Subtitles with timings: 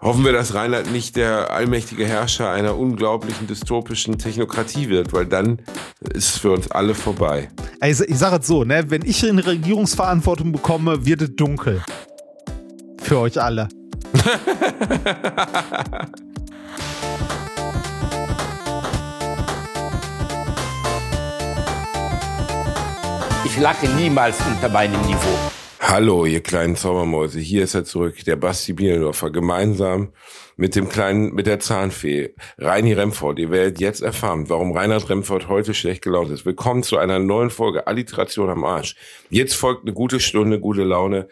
[0.00, 5.58] Hoffen wir, dass Reinhard nicht der allmächtige Herrscher einer unglaublichen dystopischen Technokratie wird, weil dann
[6.14, 7.48] ist es für uns alle vorbei.
[7.80, 11.82] Also ich sage es so, ne, wenn ich eine Regierungsverantwortung bekomme, wird es dunkel.
[13.02, 13.68] Für euch alle.
[23.44, 25.36] Ich lache niemals unter meinem Niveau.
[25.90, 27.40] Hallo, ihr kleinen Zaubermäuse.
[27.40, 30.12] Hier ist er zurück, der Basti Bielendorfer, gemeinsam
[30.58, 33.38] mit dem kleinen, mit der Zahnfee, Reini Remford.
[33.38, 36.44] Ihr werdet jetzt erfahren, warum Reinhard Remford heute schlecht gelaunt ist.
[36.44, 38.96] Willkommen zu einer neuen Folge Alliteration am Arsch.
[39.30, 41.26] Jetzt folgt eine gute Stunde, gute Laune.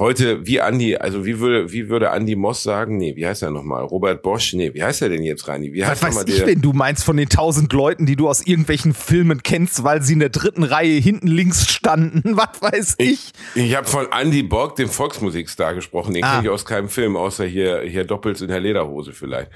[0.00, 2.98] Heute, wie Andi, also wie würde, wie würde Andi Moss sagen?
[2.98, 3.82] Nee, wie heißt er nochmal?
[3.82, 4.52] Robert Bosch?
[4.52, 5.72] Nee, wie heißt er denn jetzt, Reini?
[5.72, 8.46] Wie heißt Was weiß ich, wenn du meinst von den tausend Leuten, die du aus
[8.46, 12.22] irgendwelchen Filmen kennst, weil sie in der dritten Reihe hinten links standen.
[12.36, 13.32] Was weiß ich?
[13.56, 16.14] Ich, ich habe von Andy Borg, dem Volksmusikstar, gesprochen.
[16.14, 16.36] Den ah.
[16.36, 19.50] kenne ich aus keinem Film, außer hier, hier doppelt in der Lederhose vielleicht.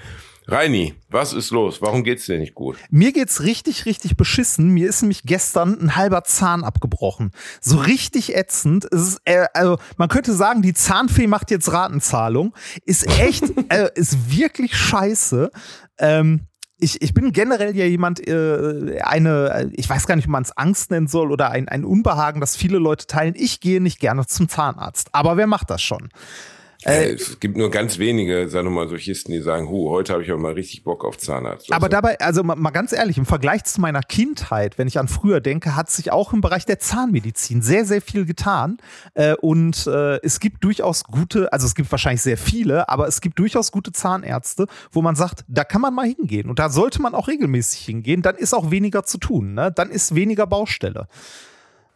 [0.47, 1.81] Reini, was ist los?
[1.81, 2.77] Warum geht's dir nicht gut?
[2.91, 4.69] Mir geht's richtig, richtig beschissen.
[4.69, 7.31] Mir ist nämlich gestern ein halber Zahn abgebrochen.
[7.61, 8.87] So richtig ätzend.
[8.91, 12.55] Es ist, äh, also man könnte sagen, die Zahnfee macht jetzt Ratenzahlung.
[12.85, 15.51] Ist echt, äh, ist wirklich scheiße.
[15.99, 20.43] Ähm, ich, ich bin generell ja jemand, äh, eine, ich weiß gar nicht, ob man
[20.43, 23.35] es Angst nennen soll oder ein, ein Unbehagen, das viele Leute teilen.
[23.37, 25.11] Ich gehe nicht gerne zum Zahnarzt.
[25.13, 26.09] Aber wer macht das schon?
[26.85, 30.23] Äh, es gibt nur ganz wenige, sagen wir mal, Sochisten, die sagen, hu, heute habe
[30.23, 31.73] ich aber mal richtig Bock auf Zahnarzt.
[31.73, 35.41] Aber dabei, also mal, ganz ehrlich, im Vergleich zu meiner Kindheit, wenn ich an früher
[35.41, 38.79] denke, hat sich auch im Bereich der Zahnmedizin sehr, sehr viel getan.
[39.15, 43.21] Äh, und äh, es gibt durchaus gute, also es gibt wahrscheinlich sehr viele, aber es
[43.21, 46.51] gibt durchaus gute Zahnärzte, wo man sagt, da kann man mal hingehen.
[46.51, 48.23] Und da sollte man auch regelmäßig hingehen.
[48.23, 49.55] Dann ist auch weniger zu tun.
[49.55, 49.73] Ne?
[49.73, 51.07] Dann ist weniger Baustelle.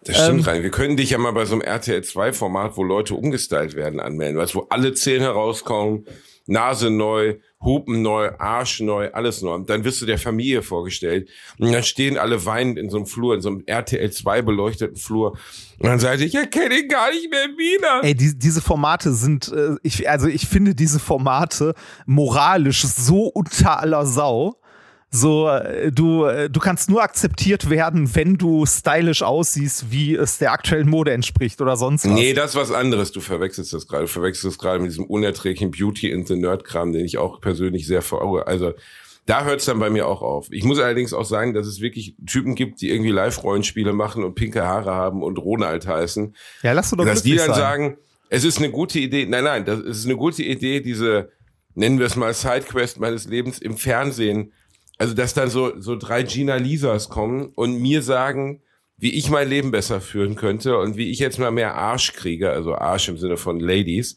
[0.07, 0.63] Das stimmt, ähm, rein.
[0.63, 3.99] Wir können dich ja mal bei so einem RTL 2 Format, wo Leute umgestylt werden,
[4.01, 4.39] anmelden.
[4.39, 6.07] Weißt, wo alle Zähne rauskommen,
[6.47, 9.55] Nase neu, Hupen neu, Arsch neu, alles neu.
[9.55, 11.29] Und dann wirst du der Familie vorgestellt.
[11.59, 14.97] Und dann stehen alle weinend in so einem Flur, in so einem RTL 2 beleuchteten
[14.97, 15.33] Flur.
[15.79, 18.05] Und dann sagt ich, ich erkenne ihn gar nicht mehr wieder.
[18.05, 21.75] Ey, die, diese Formate sind, äh, ich, also ich finde diese Formate
[22.07, 24.61] moralisch so unter aller Sau.
[25.11, 30.39] So, äh, du, äh, du kannst nur akzeptiert werden, wenn du stylisch aussiehst, wie es
[30.39, 32.13] der aktuellen Mode entspricht oder sonst was.
[32.13, 33.13] Nee, das ist was anderes.
[33.13, 34.05] Du verwechselst das gerade.
[34.05, 37.87] Du verwechselst das gerade mit diesem unerträglichen Beauty in the Nerd-Kram, den ich auch persönlich
[37.87, 38.47] sehr verauge.
[38.47, 38.75] Also,
[39.27, 40.49] da hört es dann bei mir auch auf.
[40.51, 44.35] Ich muss allerdings auch sagen, dass es wirklich Typen gibt, die irgendwie Live-Rollenspiele machen und
[44.35, 46.35] pinke Haare haben und Ronald heißen.
[46.63, 47.57] Ja, lass du doch Dass die dann sein.
[47.57, 47.97] sagen,
[48.29, 49.27] es ist eine gute Idee.
[49.27, 51.31] Nein, nein, das ist eine gute Idee, diese,
[51.75, 54.53] nennen wir es mal Sidequest meines Lebens im Fernsehen
[54.99, 58.63] also dass dann so, so drei Gina Lisas kommen und mir sagen,
[58.99, 62.51] wie ich mein Leben besser führen könnte und wie ich jetzt mal mehr Arsch kriege,
[62.51, 64.17] also Arsch im Sinne von Ladies.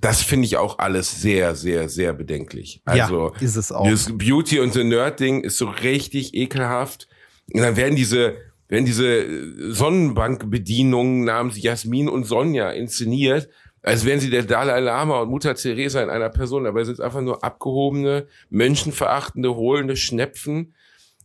[0.00, 2.82] Das finde ich auch alles sehr, sehr, sehr bedenklich.
[2.84, 3.88] Also ja, ist es auch.
[3.88, 7.08] Das Beauty und the Nerd Ding ist so richtig ekelhaft.
[7.52, 8.36] Und dann werden diese,
[8.68, 13.48] werden diese Sonnenbankbedienungen namens Jasmin und Sonja inszeniert
[13.82, 16.64] als wären sie der Dalai Lama und Mutter Teresa in einer Person.
[16.64, 20.74] Dabei sind es einfach nur abgehobene, menschenverachtende, hohlende Schnepfen,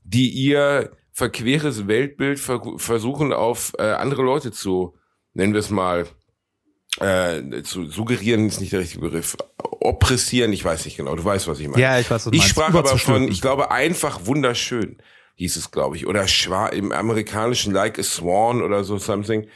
[0.03, 4.95] die ihr verqueres Weltbild versuchen auf äh, andere Leute zu,
[5.33, 6.05] nennen wir es mal,
[6.99, 9.37] äh, zu suggerieren ist nicht der richtige Begriff.
[9.59, 11.15] Oppressieren, ich weiß nicht genau.
[11.15, 11.81] Du weißt, was ich meine.
[11.81, 14.97] Ja, ich weiß, was du Ich sprach aber von, ich glaube, einfach wunderschön
[15.35, 19.47] hieß es, glaube ich, oder schwa im amerikanischen Like a Swan oder so something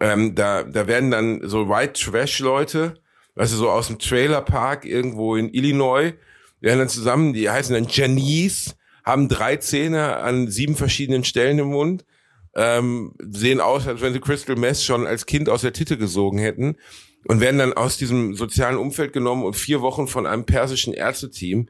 [0.00, 2.94] ähm, da, da werden dann so White Trash Leute,
[3.34, 6.12] weißt du, so aus dem Trailer Park irgendwo in Illinois,
[6.60, 11.68] werden dann zusammen, die heißen dann Janice, haben drei Zähne an sieben verschiedenen Stellen im
[11.68, 12.04] Mund,
[12.54, 16.38] ähm, sehen aus, als wenn sie Crystal Mess schon als Kind aus der Titte gesogen
[16.38, 16.76] hätten
[17.24, 21.68] und werden dann aus diesem sozialen Umfeld genommen und vier Wochen von einem persischen Ärzteteam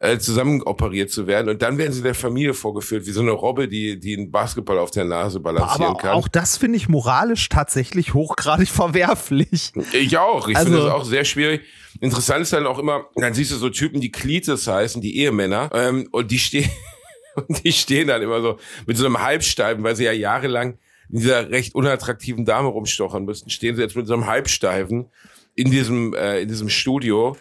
[0.00, 1.48] äh, zusammen operiert zu werden.
[1.48, 4.78] Und dann werden sie der Familie vorgeführt, wie so eine Robbe, die, die einen Basketball
[4.78, 6.10] auf der Nase balancieren Aber kann.
[6.10, 9.72] Auch das finde ich moralisch tatsächlich hochgradig verwerflich.
[9.92, 10.48] Ich auch.
[10.48, 11.62] Ich also, finde das auch sehr schwierig.
[12.00, 15.70] Interessant ist dann auch immer, dann siehst du so Typen, die Klites heißen, die Ehemänner,
[15.72, 16.70] ähm, und die stehen,
[17.34, 20.78] und die stehen dann immer so mit so einem Halbsteifen, weil sie ja jahrelang
[21.10, 25.06] in dieser recht unattraktiven Dame rumstochern müssten, stehen sie jetzt mit so einem Halbsteifen
[25.56, 27.36] in diesem, äh, in diesem Studio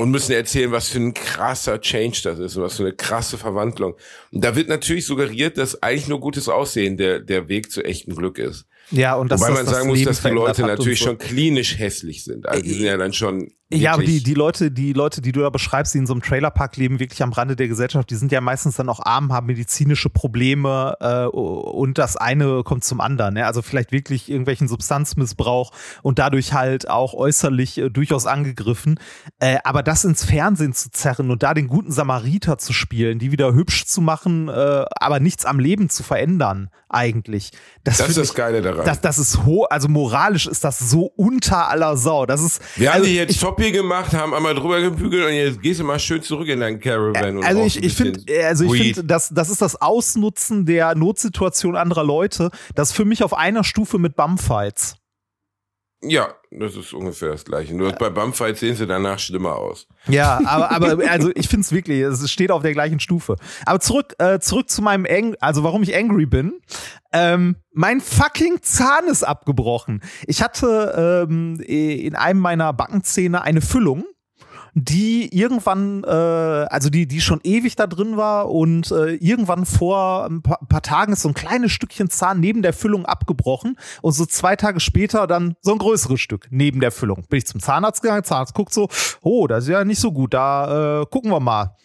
[0.00, 3.36] und müssen erzählen, was für ein krasser Change das ist und was für eine krasse
[3.36, 3.96] Verwandlung.
[4.32, 8.16] Und da wird natürlich suggeriert, dass eigentlich nur gutes Aussehen der, der Weg zu echtem
[8.16, 8.64] Glück ist.
[8.90, 11.04] Ja, und das Wobei man sagen muss, dass die Leute natürlich so.
[11.04, 12.48] schon klinisch hässlich sind.
[12.48, 15.40] Also die sind ja dann schon Ja, aber die, die Leute, die Leute, die du
[15.40, 18.32] da beschreibst, die in so einem Trailerpark leben, wirklich am Rande der Gesellschaft, die sind
[18.32, 23.34] ja meistens dann auch arm, haben medizinische Probleme äh, und das eine kommt zum anderen.
[23.34, 23.46] Ne?
[23.46, 25.70] Also vielleicht wirklich irgendwelchen Substanzmissbrauch
[26.02, 28.98] und dadurch halt auch äußerlich äh, durchaus angegriffen.
[29.38, 33.30] Äh, aber das ins Fernsehen zu zerren und da den guten Samariter zu spielen, die
[33.30, 37.52] wieder hübsch zu machen, äh, aber nichts am Leben zu verändern, eigentlich.
[37.84, 38.84] Das, das ist das Geile daran.
[38.84, 42.26] Das, das ist hoch, also moralisch ist das so unter aller Sau.
[42.26, 42.60] Das ist.
[42.74, 45.80] Wir also, haben die jetzt top hier gemacht, haben einmal drüber gebügelt und jetzt gehst
[45.80, 47.42] du mal schön zurück in deinen Caravan.
[47.44, 52.04] also ich, ich finde, also ich finde, das, das ist das Ausnutzen der Notsituation anderer
[52.04, 52.50] Leute.
[52.74, 54.99] Das ist für mich auf einer Stufe mit Bumfights.
[56.02, 57.76] Ja, das ist ungefähr das Gleiche.
[57.76, 59.86] Nur bei Bumfights sehen sie danach schlimmer aus.
[60.08, 63.36] Ja, aber, aber also ich finde es wirklich, es steht auf der gleichen Stufe.
[63.66, 66.60] Aber zurück, äh, zurück zu meinem Ang also warum ich angry bin.
[67.12, 70.02] Ähm, mein fucking Zahn ist abgebrochen.
[70.26, 74.04] Ich hatte ähm, in einem meiner Backenzähne eine Füllung
[74.84, 80.26] die irgendwann, äh, also die, die schon ewig da drin war und äh, irgendwann vor
[80.26, 84.12] ein paar, paar Tagen ist so ein kleines Stückchen Zahn neben der Füllung abgebrochen und
[84.12, 87.24] so zwei Tage später dann so ein größeres Stück neben der Füllung.
[87.28, 88.88] Bin ich zum Zahnarzt gegangen, Zahnarzt guckt so,
[89.22, 91.76] oh, das ist ja nicht so gut, da äh, gucken wir mal.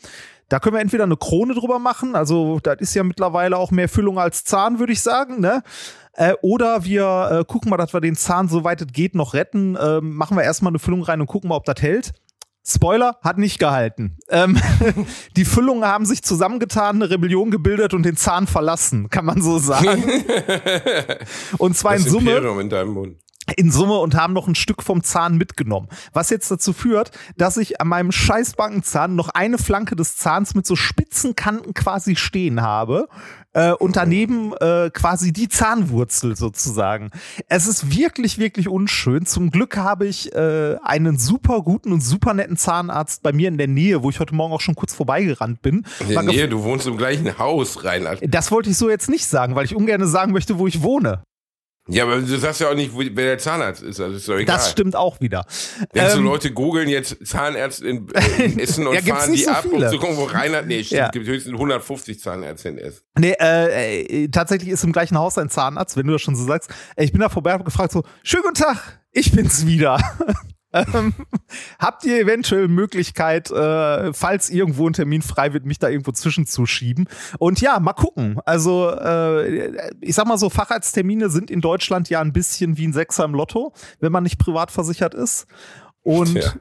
[0.48, 3.90] Da können wir entweder eine Krone drüber machen, also das ist ja mittlerweile auch mehr
[3.90, 5.64] Füllung als Zahn, würde ich sagen, ne?
[6.14, 9.76] Äh, oder wir äh, gucken mal, dass wir den Zahn, soweit es geht, noch retten.
[9.76, 12.14] Äh, machen wir erstmal eine Füllung rein und gucken mal, ob das hält.
[12.68, 14.18] Spoiler, hat nicht gehalten.
[14.30, 14.58] Ähm,
[15.38, 19.60] die Füllungen haben sich zusammengetan, eine Rebellion gebildet und den Zahn verlassen, kann man so
[19.60, 20.04] sagen.
[21.58, 22.32] und zwar das in Summe.
[22.32, 23.25] Imperium in deinem Mund
[23.56, 25.88] in Summe und haben noch ein Stück vom Zahn mitgenommen.
[26.14, 30.66] Was jetzt dazu führt, dass ich an meinem Scheißbankenzahn noch eine Flanke des Zahns mit
[30.66, 33.08] so spitzen Kanten quasi stehen habe
[33.54, 37.12] äh, und daneben äh, quasi die Zahnwurzel sozusagen.
[37.48, 39.26] Es ist wirklich, wirklich unschön.
[39.26, 43.58] Zum Glück habe ich äh, einen super guten und super netten Zahnarzt bei mir in
[43.58, 45.86] der Nähe, wo ich heute Morgen auch schon kurz vorbeigerannt bin.
[46.00, 48.20] In der Nähe, du wohnst im gleichen Haus, Reinhard.
[48.28, 51.24] Das wollte ich so jetzt nicht sagen, weil ich ungern sagen möchte, wo ich wohne.
[51.88, 54.00] Ja, aber du sagst ja auch nicht, wer der Zahnarzt ist.
[54.00, 54.56] Also ist doch egal.
[54.56, 55.46] Das stimmt auch wieder.
[55.94, 58.08] Wenn ähm, so Leute googeln jetzt Zahnärzte in,
[58.40, 59.86] in Essen und ja, fahren die so ab, viele.
[59.86, 61.10] um zu gucken, wo Reinhard, nee, stimmt, ja.
[61.10, 63.02] gibt höchstens 150 Zahnärzte in Essen.
[63.20, 66.46] Nee, äh, äh, tatsächlich ist im gleichen Haus ein Zahnarzt, wenn du das schon so
[66.46, 66.72] sagst.
[66.98, 70.00] Ich bin da vorbei und gefragt so, schönen guten Tag, ich bin's wieder.
[70.76, 71.14] Ähm,
[71.80, 77.08] habt ihr eventuell Möglichkeit, äh, falls irgendwo ein Termin frei wird, mich da irgendwo zwischenzuschieben?
[77.40, 78.40] Und ja, mal gucken.
[78.46, 82.94] Also, äh, ich sag mal so, Facharzttermine sind in Deutschland ja ein bisschen wie ein
[82.94, 85.48] Sechser im Lotto, wenn man nicht privat versichert ist.
[86.04, 86.54] Und Tja.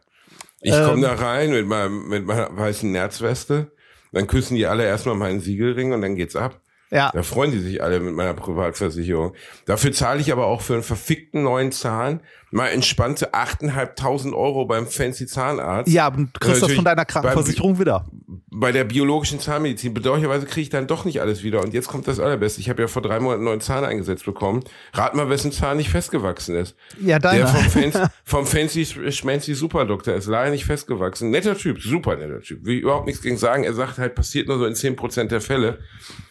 [0.61, 3.73] ich komme ähm, da rein mit, meinem, mit meiner weißen Nerzweste,
[4.13, 6.61] dann küssen die alle erstmal meinen Siegelring und dann geht's ab.
[6.95, 7.11] Ja.
[7.13, 9.35] Da freuen die sich alle mit meiner Privatversicherung.
[9.67, 12.21] Dafür zahle ich aber auch für einen verfickten neuen Zahn
[12.53, 15.93] mal entspannte 8.500 Euro beim fancy Zahnarzt.
[15.93, 18.07] Ja, du kriegst das von deiner Krankenversicherung wieder.
[18.49, 19.93] Bei der biologischen Zahnmedizin.
[19.93, 21.63] Bedauerlicherweise kriege ich dann doch nicht alles wieder.
[21.63, 22.61] Und jetzt kommt das Allerbeste.
[22.61, 24.63] Ich habe ja vor drei Monaten einen neuen Zahn eingesetzt bekommen.
[24.93, 26.77] Rat mal, wessen Zahn nicht festgewachsen ist.
[27.01, 27.39] Ja, deiner.
[27.39, 31.31] Der vom fancy, vom fancy Schmancy Superdoktor ist leider nicht festgewachsen.
[31.31, 32.65] Netter Typ, super netter Typ.
[32.65, 33.65] Will ich überhaupt nichts gegen sagen.
[33.65, 35.81] Er sagt halt, passiert nur so in 10% der Fälle.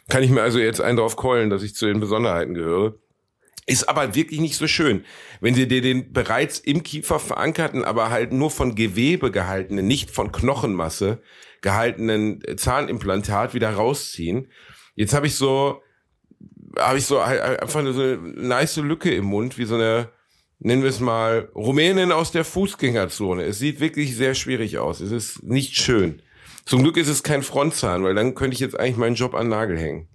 [0.09, 2.95] Kann ich mir also jetzt einen drauf keulen, dass ich zu den Besonderheiten gehöre.
[3.65, 5.05] Ist aber wirklich nicht so schön.
[5.39, 10.11] Wenn sie dir den bereits im Kiefer verankerten, aber halt nur von Gewebe gehaltenen, nicht
[10.11, 11.21] von Knochenmasse
[11.61, 14.49] gehaltenen Zahnimplantat wieder rausziehen.
[14.95, 15.81] Jetzt habe ich so,
[16.77, 20.09] habe ich so einfach so eine nice Lücke im Mund, wie so eine,
[20.59, 23.43] nennen wir es mal, Rumänin aus der Fußgängerzone.
[23.43, 24.99] Es sieht wirklich sehr schwierig aus.
[24.99, 26.21] Es ist nicht schön.
[26.65, 29.49] Zum Glück ist es kein Frontzahn, weil dann könnte ich jetzt eigentlich meinen Job an
[29.49, 30.07] Nagel hängen.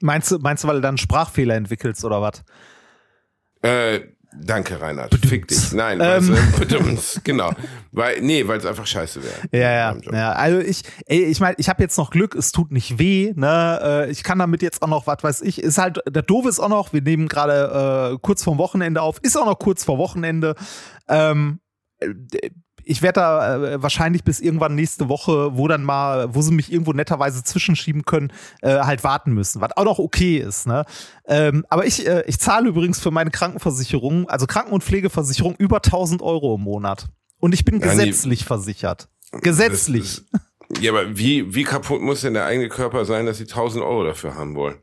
[0.00, 2.42] Meinst du, meinst du, weil du dann Sprachfehler entwickelst oder was?
[3.62, 4.00] Äh,
[4.42, 5.10] danke, Reinhard.
[5.10, 5.30] Bedummt.
[5.30, 5.72] Fick dich.
[5.72, 6.36] Nein, ähm.
[6.58, 7.20] Bedummt.
[7.22, 7.52] genau.
[7.92, 9.34] Weil, nee, weil es einfach scheiße wäre.
[9.52, 10.32] Ja, ja, ja.
[10.32, 13.80] Also ich, ey, ich meine, ich habe jetzt noch Glück, es tut nicht weh, ne?
[13.82, 16.58] Äh, ich kann damit jetzt auch noch, was weiß ich, ist halt, der Doof ist
[16.58, 19.96] auch noch, wir nehmen gerade äh, kurz vorm Wochenende auf, ist auch noch kurz vor
[19.98, 20.56] Wochenende.
[21.08, 21.60] Ähm,
[22.00, 22.10] äh,
[22.86, 26.72] ich werde da äh, wahrscheinlich bis irgendwann nächste Woche, wo dann mal, wo sie mich
[26.72, 30.66] irgendwo netterweise zwischenschieben können, äh, halt warten müssen, was auch noch okay ist.
[30.66, 30.84] Ne?
[31.26, 35.82] Ähm, aber ich, äh, ich zahle übrigens für meine Krankenversicherung, also Kranken- und Pflegeversicherung, über
[35.82, 37.06] 1000 Euro im Monat.
[37.38, 39.08] Und ich bin ja, gesetzlich nee, versichert.
[39.42, 40.04] Gesetzlich.
[40.04, 40.24] Ist,
[40.80, 44.04] ja, aber wie, wie kaputt muss denn der eigene Körper sein, dass sie 1000 Euro
[44.04, 44.76] dafür haben wollen?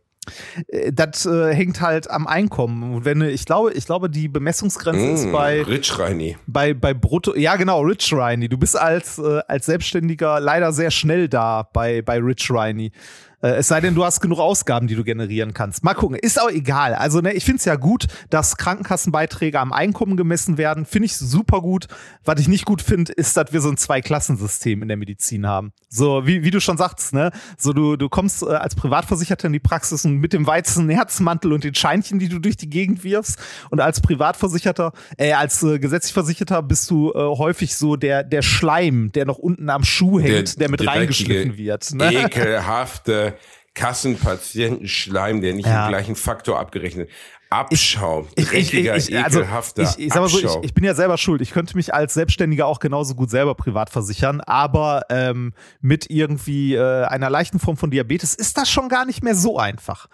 [0.68, 2.96] Äh, das äh, hängt halt am Einkommen.
[2.96, 6.38] Und wenn ich glaube, ich glaube, die Bemessungsgrenze mm, ist bei Rich Reini.
[6.48, 8.50] Bei, bei Brutto, ja genau, Rich Reini.
[8.50, 12.92] Du bist als, äh, als Selbstständiger leider sehr schnell da bei, bei Rich Reini.
[13.42, 15.84] Äh, es sei denn, du hast genug Ausgaben, die du generieren kannst.
[15.84, 16.18] Mal gucken.
[16.18, 16.94] Ist auch egal.
[16.94, 20.86] Also, ne, ich finde es ja gut, dass Krankenkassenbeiträge am Einkommen gemessen werden.
[20.86, 21.88] Finde ich super gut.
[22.24, 25.74] Was ich nicht gut finde, ist, dass wir so ein Zwei-Klassensystem in der Medizin haben.
[25.90, 27.32] So, wie, wie du schon sagst, ne?
[27.58, 31.54] So, du, du kommst äh, als Privatversicherter in die Praxis und mit dem weißen Herzmantel
[31.54, 33.40] und den Scheinchen, die du durch die Gegend wirfst.
[33.70, 38.42] Und als Privatversicherter, äh, als äh, gesetzlich Versicherter bist du äh, häufig so der, der
[38.42, 41.94] Schleim, der noch unten am Schuh hängt, der, der mit reingeschliffen wird.
[41.94, 42.14] Ne?
[42.14, 43.31] Ekelhafte
[43.74, 45.86] Kassenpatientenschleim, der nicht ja.
[45.86, 47.10] im gleichen Faktor abgerechnet.
[47.50, 50.94] Abschaum, ich, ich, ich, ich, also, ich, ich, sag mal so, ich, ich bin ja
[50.94, 51.42] selber schuld.
[51.42, 56.76] Ich könnte mich als Selbstständiger auch genauso gut selber privat versichern, aber ähm, mit irgendwie
[56.76, 60.08] äh, einer leichten Form von Diabetes ist das schon gar nicht mehr so einfach.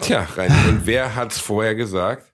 [0.00, 0.50] Tja, rein.
[0.68, 2.32] Und wer hat's vorher gesagt?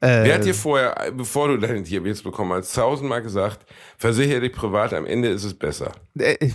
[0.00, 3.66] Äh, wer hat dir vorher, bevor du deinen Diabetes bekommen hast, tausendmal gesagt,
[3.98, 5.92] versichere dich privat, am Ende ist es besser?
[6.18, 6.50] Äh,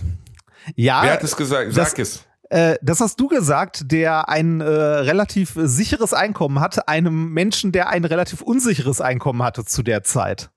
[0.76, 1.02] ja.
[1.02, 1.72] Wer hat es gesagt?
[1.72, 2.24] Sag das, es.
[2.50, 7.88] Äh, das hast du gesagt, der ein äh, relativ sicheres Einkommen hatte, einem Menschen, der
[7.88, 10.50] ein relativ unsicheres Einkommen hatte zu der Zeit.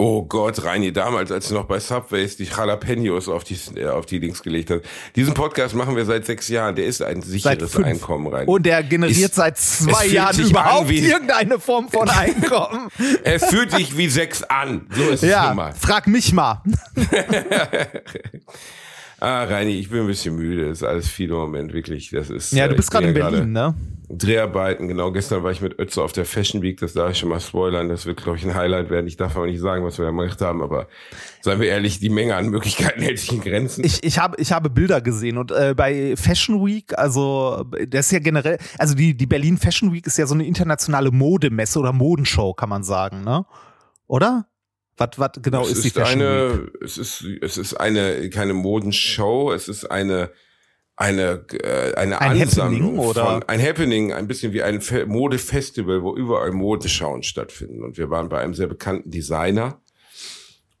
[0.00, 4.06] Oh Gott, Reini, damals, als du noch bei Subways die Jalapenos auf die, äh, auf
[4.06, 4.82] die Links gelegt hast.
[5.16, 6.76] Diesen Podcast machen wir seit sechs Jahren.
[6.76, 8.48] Der ist ein sicheres Einkommen, Reini.
[8.48, 12.90] Und der generiert ist, seit zwei Jahren überhaupt irgendeine Form von Einkommen.
[13.24, 14.86] er fühlt sich wie sechs an.
[14.90, 15.74] So ist ja, es nun mal.
[15.74, 16.62] Frag mich mal.
[19.20, 20.66] Ah, Reini, ich bin ein bisschen müde.
[20.66, 22.10] Ist alles viel im Moment, wirklich.
[22.10, 23.74] Das ist, ja, du äh, bist gerade in Berlin, ne?
[24.10, 25.12] Dreharbeiten, genau.
[25.12, 27.90] Gestern war ich mit Ötze auf der Fashion Week, das darf ich schon mal spoilern.
[27.90, 29.06] Das wird, glaube ich, ein Highlight werden.
[29.06, 30.86] Ich darf aber nicht sagen, was wir da gemacht haben, aber
[31.42, 33.84] seien wir ehrlich, die Menge an Möglichkeiten hält sich in Grenzen.
[33.84, 38.12] Ich, ich, habe, ich habe Bilder gesehen und äh, bei Fashion Week, also das ist
[38.12, 41.92] ja generell, also die, die Berlin Fashion Week ist ja so eine internationale Modemesse oder
[41.92, 43.44] Modenshow, kann man sagen, ne?
[44.06, 44.46] Oder?
[44.98, 46.82] Was, was genau es ist, die Fashion eine, Week?
[46.82, 50.30] Es ist, es ist eine, keine Modenshow, es ist eine,
[50.96, 53.24] eine, äh, eine ein Ansammlung Happening, oder?
[53.24, 57.84] von, ein Happening, ein bisschen wie ein Modefestival, wo überall Modeschauen stattfinden.
[57.84, 59.80] Und wir waren bei einem sehr bekannten Designer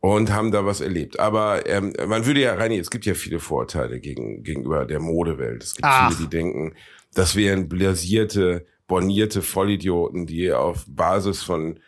[0.00, 1.20] und haben da was erlebt.
[1.20, 5.62] Aber ähm, man würde ja, Reini, es gibt ja viele Vorteile gegen, gegenüber der Modewelt.
[5.62, 6.12] Es gibt Ach.
[6.12, 6.74] viele, die denken,
[7.14, 11.78] das wären blasierte, bornierte Vollidioten, die auf Basis von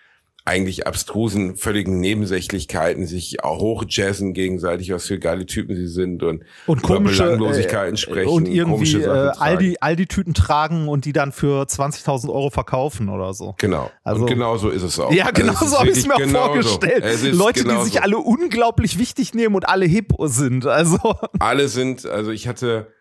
[0.44, 6.44] eigentlich abstrusen, völligen Nebensächlichkeiten sich auch hochjazzen gegenseitig, was für geile Typen sie sind und,
[6.66, 8.30] und komische Belanglosigkeiten äh, sprechen.
[8.30, 12.50] Und irgendwie äh, all, die, all die Tüten tragen und die dann für 20.000 Euro
[12.50, 13.54] verkaufen oder so.
[13.59, 13.90] Genau.
[14.02, 15.12] Also, und genau so ist es auch.
[15.12, 17.04] Ja, genau also so habe ich es mir genau vorgestellt.
[17.32, 18.00] Leute, genau die sich so.
[18.00, 20.66] alle unglaublich wichtig nehmen und alle hip sind.
[20.66, 20.99] Also
[21.38, 22.92] Alle sind, also ich hatte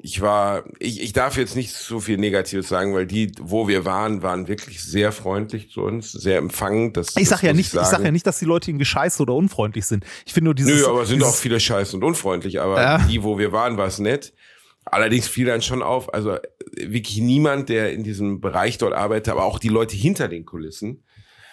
[0.00, 3.84] ich war, ich, ich darf jetzt nicht so viel Negatives sagen, weil die, wo wir
[3.84, 6.96] waren, waren wirklich sehr freundlich zu uns, sehr empfangend.
[6.96, 8.84] Das, ich sag das ja nicht, ich, ich sag ja nicht, dass die Leute irgendwie
[8.84, 10.04] scheiße oder unfreundlich sind.
[10.24, 10.82] Ich finde nur dieses.
[10.82, 12.98] Nö, aber sind auch viele scheiße und unfreundlich, aber ja.
[12.98, 14.32] die, wo wir waren, war es nett.
[14.84, 16.38] Allerdings fiel dann schon auf, also
[16.76, 21.02] wirklich niemand, der in diesem Bereich dort arbeitet, aber auch die Leute hinter den Kulissen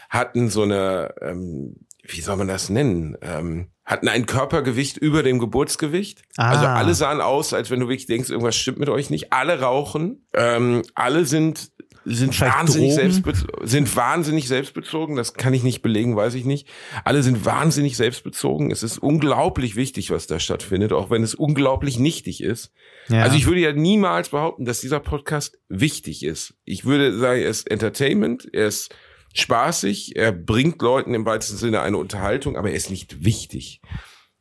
[0.10, 3.18] hatten so eine, ähm, wie soll man das nennen?
[3.22, 6.24] Ähm, hatten ein Körpergewicht über dem Geburtsgewicht.
[6.38, 6.50] Ah.
[6.50, 9.32] Also alle sahen aus, als wenn du wirklich denkst, irgendwas stimmt mit euch nicht.
[9.32, 10.28] Alle rauchen.
[10.34, 11.72] Ähm, alle sind
[12.08, 15.16] sind wahnsinnig selbstbezogen, sind wahnsinnig selbstbezogen.
[15.16, 16.68] Das kann ich nicht belegen, weiß ich nicht.
[17.04, 18.70] Alle sind wahnsinnig selbstbezogen.
[18.70, 22.72] Es ist unglaublich wichtig, was da stattfindet, auch wenn es unglaublich nichtig ist.
[23.08, 23.24] Ja.
[23.24, 26.54] Also ich würde ja niemals behaupten, dass dieser Podcast wichtig ist.
[26.64, 28.94] Ich würde sagen, er ist Entertainment, er ist
[29.36, 33.82] spaßig, er bringt Leuten im weitesten Sinne eine Unterhaltung, aber er ist nicht wichtig.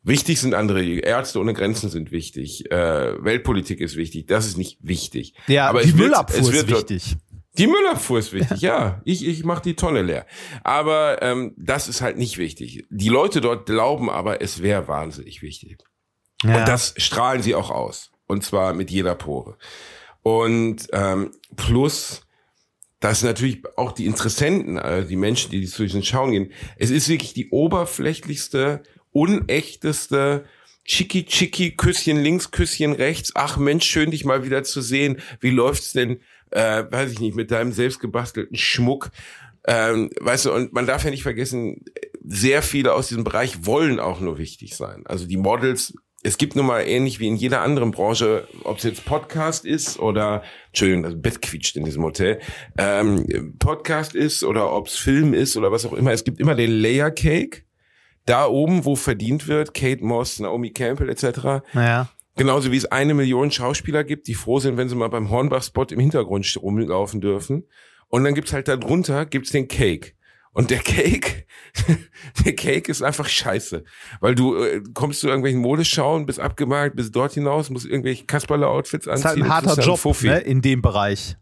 [0.03, 4.79] Wichtig sind andere, Ärzte ohne Grenzen sind wichtig, äh, Weltpolitik ist wichtig, das ist nicht
[4.83, 5.35] wichtig.
[5.47, 7.17] Ja, aber die Müllabfuhr wird, ist wichtig.
[7.57, 8.79] Die Müllabfuhr ist wichtig, ja.
[8.79, 9.03] ja.
[9.05, 10.27] Ich, ich mach die Tonne leer.
[10.63, 12.85] Aber ähm, das ist halt nicht wichtig.
[12.91, 15.79] Die Leute dort glauben aber, es wäre wahnsinnig wichtig.
[16.43, 16.59] Ja.
[16.59, 18.11] Und das strahlen sie auch aus.
[18.27, 19.57] Und zwar mit jeder Pore.
[20.23, 22.23] Und ähm, plus
[23.05, 27.11] dass natürlich auch die Interessenten, also die Menschen, die zu diesen Schauen gehen, es ist
[27.11, 28.83] wirklich die oberflächlichste,
[29.13, 30.47] unechteste,
[30.87, 33.33] Chiki Chiki, Küsschen links, Küsschen rechts.
[33.35, 35.21] Ach Mensch, schön dich mal wieder zu sehen.
[35.41, 36.21] Wie läuft's denn,
[36.51, 39.11] äh, weiß ich nicht, mit deinem selbstgebastelten Schmuck?
[39.67, 41.85] Ähm, weißt du, und man darf ja nicht vergessen,
[42.27, 45.03] sehr viele aus diesem Bereich wollen auch nur wichtig sein.
[45.05, 45.93] Also die Models
[46.25, 49.99] es gibt nun mal ähnlich wie in jeder anderen Branche, ob es jetzt Podcast ist
[49.99, 52.41] oder, Entschuldigung, das Bett quietscht in diesem Hotel,
[52.79, 56.13] ähm, Podcast ist oder ob es Film ist oder was auch immer.
[56.13, 57.65] Es gibt immer den Layer Cake.
[58.25, 61.63] Da oben, wo verdient wird, Kate Moss, Naomi Campbell etc.
[61.75, 62.09] Naja.
[62.37, 65.85] Genauso wie es eine Million Schauspieler gibt, die froh sind, wenn sie mal beim Hornbach-Spot
[65.91, 67.65] im Hintergrund rumlaufen dürfen.
[68.09, 70.13] Und dann gibt's halt da drunter, gibt's den Cake.
[70.55, 71.47] Und der Cake,
[72.45, 73.85] der Cake ist einfach scheiße.
[74.21, 79.09] Weil du äh, kommst zu irgendwelchen Modeschauen, bist abgemalt, bis dort hinaus, musst irgendwelche Kasperle-Outfits
[79.09, 79.23] anziehen.
[79.23, 80.29] Das ist halt ein harter Job Fuffi.
[80.29, 81.37] ne, in dem Bereich.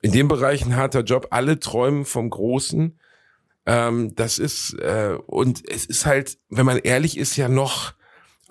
[0.00, 1.26] In dem Bereich ein harter Job.
[1.30, 2.98] Alle träumen vom Großen.
[3.66, 7.94] Ähm, das ist, äh, und es ist halt, wenn man ehrlich ist, ja noch,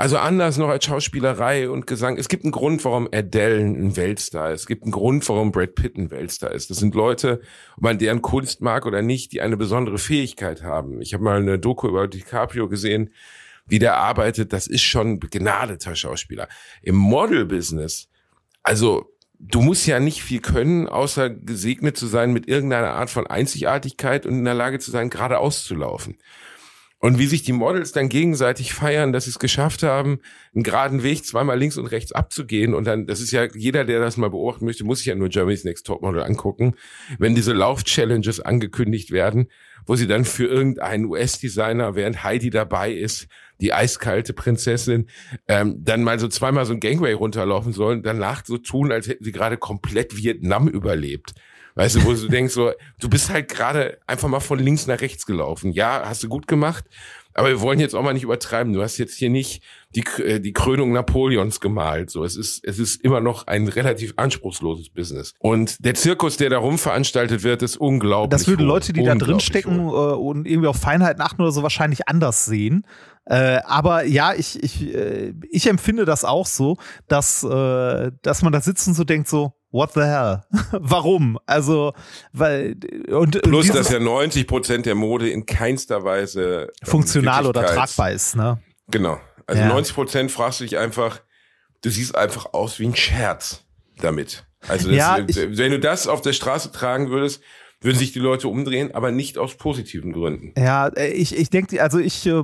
[0.02, 2.18] also anders noch als Schauspielerei und Gesang.
[2.18, 4.62] Es gibt einen Grund, warum Adele ein Weltstar ist.
[4.62, 6.72] Es gibt einen Grund, warum Brad Pitt ein Weltstar ist.
[6.72, 7.40] Das sind Leute,
[7.78, 11.04] ob man deren Kunst mag oder nicht, die eine besondere Fähigkeit haben.
[11.04, 13.14] Ich habe mal eine Doku über DiCaprio gesehen,
[13.68, 14.54] wie der arbeitet.
[14.54, 16.48] Das ist schon ein begnadeter Schauspieler.
[16.82, 18.10] Im Model-Business,
[18.64, 19.06] also
[19.38, 24.26] du musst ja nicht viel können, außer gesegnet zu sein mit irgendeiner Art von Einzigartigkeit
[24.26, 26.18] und in der Lage zu sein, geradeaus zu laufen.
[27.04, 30.20] Und wie sich die Models dann gegenseitig feiern, dass sie es geschafft haben,
[30.54, 32.76] einen geraden Weg zweimal links und rechts abzugehen.
[32.76, 35.30] Und dann, das ist ja, jeder, der das mal beobachten möchte, muss sich ja nur
[35.30, 36.76] Germany's Next Topmodel angucken.
[37.18, 39.48] Wenn diese Lauf-Challenges angekündigt werden,
[39.88, 43.28] wo sie dann für irgendeinen US-Designer, während Heidi dabei ist,
[43.62, 45.08] die eiskalte Prinzessin,
[45.48, 49.24] ähm, dann mal so zweimal so ein Gangway runterlaufen sollen, danach so tun, als hätten
[49.24, 51.34] sie gerade komplett Vietnam überlebt.
[51.76, 55.00] Weißt du, wo du denkst, so, du bist halt gerade einfach mal von links nach
[55.02, 55.72] rechts gelaufen.
[55.72, 56.86] Ja, hast du gut gemacht,
[57.34, 58.74] aber wir wollen jetzt auch mal nicht übertreiben.
[58.74, 59.64] Du hast jetzt hier nicht
[59.96, 62.10] die, äh, die Krönung Napoleons gemalt.
[62.10, 65.34] So, es ist, es ist immer noch ein relativ anspruchsloses Business.
[65.40, 68.38] Und der Zirkus, der da rumveranstaltet wird, ist unglaublich.
[68.38, 68.66] Das würden.
[68.66, 72.46] Leute, die da drin stecken äh, und irgendwie auf Feinheiten achten oder so, wahrscheinlich anders
[72.46, 72.86] sehen.
[73.26, 78.52] Äh, aber ja, ich, ich, äh, ich empfinde das auch so, dass, äh, dass man
[78.52, 80.44] da sitzt und so denkt so, what the hell?
[80.72, 81.40] Warum?
[81.46, 81.94] Also,
[82.34, 82.76] weil
[83.10, 88.12] und Plus, dass ja 90 Prozent der Mode in keinster Weise ähm, funktional oder tragbar
[88.12, 88.60] ist, ne?
[88.90, 89.20] Genau.
[89.48, 89.70] Also Ja.
[89.70, 91.22] 90 Prozent fragst du dich einfach,
[91.82, 93.64] du siehst einfach aus wie ein Scherz
[94.02, 94.46] damit.
[94.68, 97.42] Also das, Ja, äh, wenn du das auf der Straße tragen würdest,
[97.84, 100.54] würden sich die Leute umdrehen, aber nicht aus positiven Gründen.
[100.56, 102.44] Ja, äh, ich, ich denke, also ich äh,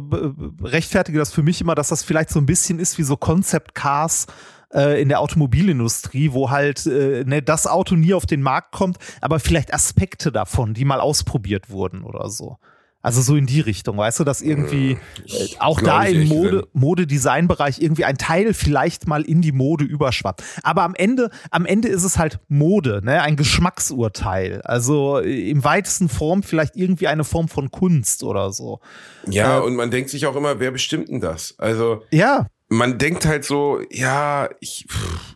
[0.63, 3.75] rechtfertige das für mich immer, dass das vielleicht so ein bisschen ist wie so Concept
[3.75, 4.25] Cars
[4.73, 8.97] äh, in der Automobilindustrie, wo halt äh, ne, das Auto nie auf den Markt kommt,
[9.21, 12.57] aber vielleicht Aspekte davon, die mal ausprobiert wurden oder so.
[13.03, 16.67] Also so in die Richtung, weißt du, dass irgendwie äh, Ich auch da im Mode.
[16.73, 20.43] Mode-Design-Bereich irgendwie ein Teil vielleicht mal in die Mode überschwappt.
[20.63, 23.21] Aber am Ende, am Ende ist es halt Mode, ne?
[23.21, 24.61] ein Geschmacksurteil.
[24.63, 28.81] Also äh, im weitesten Form vielleicht irgendwie eine Form von Kunst oder so.
[29.25, 31.55] Ja, Äh, und man denkt sich auch immer, wer bestimmt denn das?
[31.59, 34.87] Also Ja, man denkt halt so, ja, ich,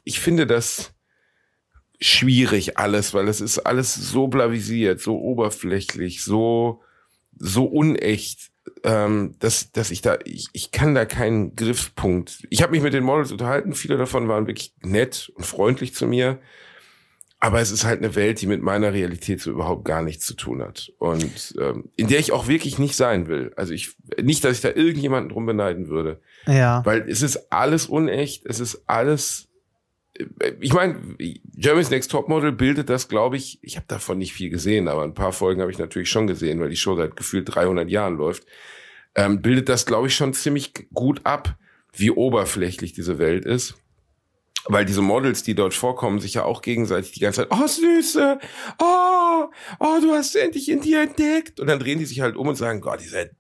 [0.03, 0.93] ich finde das
[1.99, 6.81] schwierig alles, weil es ist alles so blavisiert, so oberflächlich, so,
[7.37, 8.51] so unecht,
[8.83, 12.45] ähm, dass, dass ich da, ich, ich kann da keinen Griffpunkt.
[12.49, 16.07] Ich habe mich mit den Models unterhalten, viele davon waren wirklich nett und freundlich zu
[16.07, 16.39] mir.
[17.43, 20.35] Aber es ist halt eine Welt, die mit meiner Realität so überhaupt gar nichts zu
[20.35, 20.93] tun hat.
[20.99, 23.51] Und ähm, in der ich auch wirklich nicht sein will.
[23.55, 26.21] Also ich, nicht, dass ich da irgendjemanden drum beneiden würde.
[26.45, 26.85] ja.
[26.85, 29.47] Weil es ist alles unecht, es ist alles.
[30.59, 30.97] Ich meine,
[31.55, 35.15] Germany's Next Topmodel bildet das, glaube ich, ich habe davon nicht viel gesehen, aber ein
[35.15, 38.45] paar Folgen habe ich natürlich schon gesehen, weil die Show seit gefühlt 300 Jahren läuft.
[39.15, 41.55] Ähm, bildet das, glaube ich, schon ziemlich gut ab,
[41.91, 43.80] wie oberflächlich diese Welt ist.
[44.65, 48.39] Weil diese Models, die dort vorkommen, sich ja auch gegenseitig die ganze Zeit, oh Süße,
[48.79, 49.45] oh,
[49.79, 51.59] oh, du hast endlich in dir entdeckt.
[51.59, 53.31] Und dann drehen die sich halt um und sagen, Gott, diese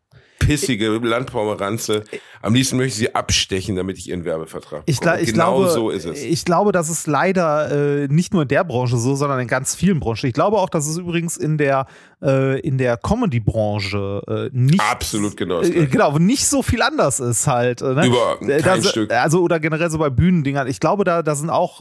[0.45, 2.03] pissige Landpomeranze.
[2.41, 5.17] Am liebsten möchte ich sie abstechen, damit ich ihren Werbevertrag Ich, bekomme.
[5.17, 6.21] gla- ich genau glaube, so ist es.
[6.23, 9.75] ich glaube, das ist leider äh, nicht nur in der Branche so, sondern in ganz
[9.75, 10.25] vielen Branchen.
[10.27, 11.85] Ich glaube auch, dass es übrigens in der
[12.23, 17.19] äh, in der Comedy-Branche äh, nicht Absolut genau das äh, genau nicht so viel anders
[17.19, 17.81] ist halt.
[17.81, 18.07] Äh, ne?
[18.07, 19.11] Überhaupt Äh, kein da, Stück.
[19.11, 20.67] Also oder generell so bei Bühnendingern.
[20.67, 21.79] Ich glaube, da da sind auch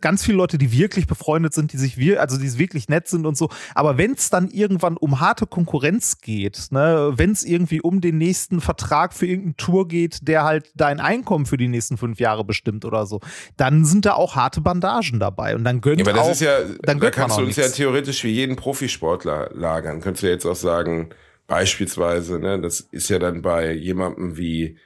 [0.00, 3.26] ganz viele Leute, die wirklich befreundet sind, die sich wir also die wirklich nett sind
[3.26, 3.48] und so.
[3.74, 8.18] Aber wenn es dann irgendwann um harte Konkurrenz geht, ne, wenn es irgendwie um den
[8.18, 12.44] nächsten Vertrag für irgendeine Tour geht, der halt dein Einkommen für die nächsten fünf Jahre
[12.44, 13.20] bestimmt oder so,
[13.56, 16.40] dann sind da auch harte Bandagen dabei und dann gönnt Ja, aber das auch, ist
[16.42, 17.76] ja, dann da kannst du uns ja nichts.
[17.76, 20.00] theoretisch wie jeden Profisportler lagern.
[20.00, 21.08] Könntest du jetzt auch sagen,
[21.46, 24.76] beispielsweise, ne, das ist ja dann bei jemandem wie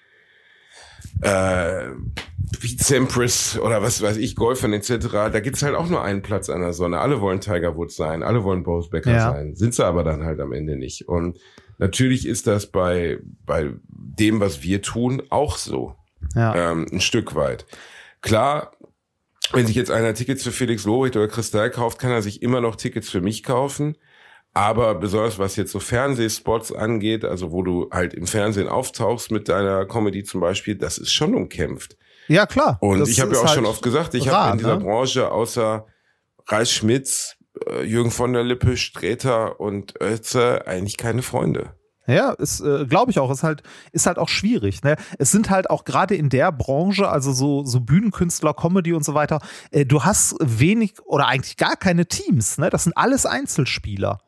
[1.22, 1.88] äh,
[2.60, 6.48] wie Sampras oder was weiß ich, Golfern etc., da gibt's halt auch nur einen Platz
[6.50, 7.00] an der Sonne.
[7.00, 9.32] Alle wollen Tiger Woods sein, alle wollen Boris Becker Ja.
[9.32, 11.08] sein, sind sie aber dann halt am Ende nicht.
[11.08, 11.38] Und
[11.78, 15.96] natürlich ist das bei, bei dem, was wir tun, auch so
[16.34, 16.72] Ja.
[16.72, 17.66] ähm, ein Stück weit.
[18.20, 18.72] Klar,
[19.52, 22.60] wenn sich jetzt einer Tickets für Felix Lobrecht oder Kristall kauft, kann er sich immer
[22.60, 23.96] noch Tickets für mich kaufen.
[24.56, 29.48] Aber besonders was jetzt so Fernsehspots angeht, also wo du halt im Fernsehen auftauchst mit
[29.48, 31.96] deiner Comedy zum Beispiel, das ist schon umkämpft.
[32.28, 32.78] ja, klar.
[32.80, 34.84] Und ich habe ja auch halt schon oft gesagt, ich habe in dieser ne?
[34.84, 35.86] Branche außer
[36.46, 37.36] Reis Schmitz
[37.84, 41.74] Jürgen von der Lippe, Streter und Oetze eigentlich keine Freunde.
[42.06, 44.82] Ja, ist, äh, glaube ich auch, ist halt, ist halt auch schwierig.
[44.82, 44.96] Ne?
[45.18, 49.14] Es sind halt auch gerade in der Branche, also so, so Bühnenkünstler, Comedy und so
[49.14, 52.58] weiter, äh, du hast wenig oder eigentlich gar keine Teams.
[52.58, 52.68] Ne?
[52.68, 54.18] Das sind alles Einzelspieler.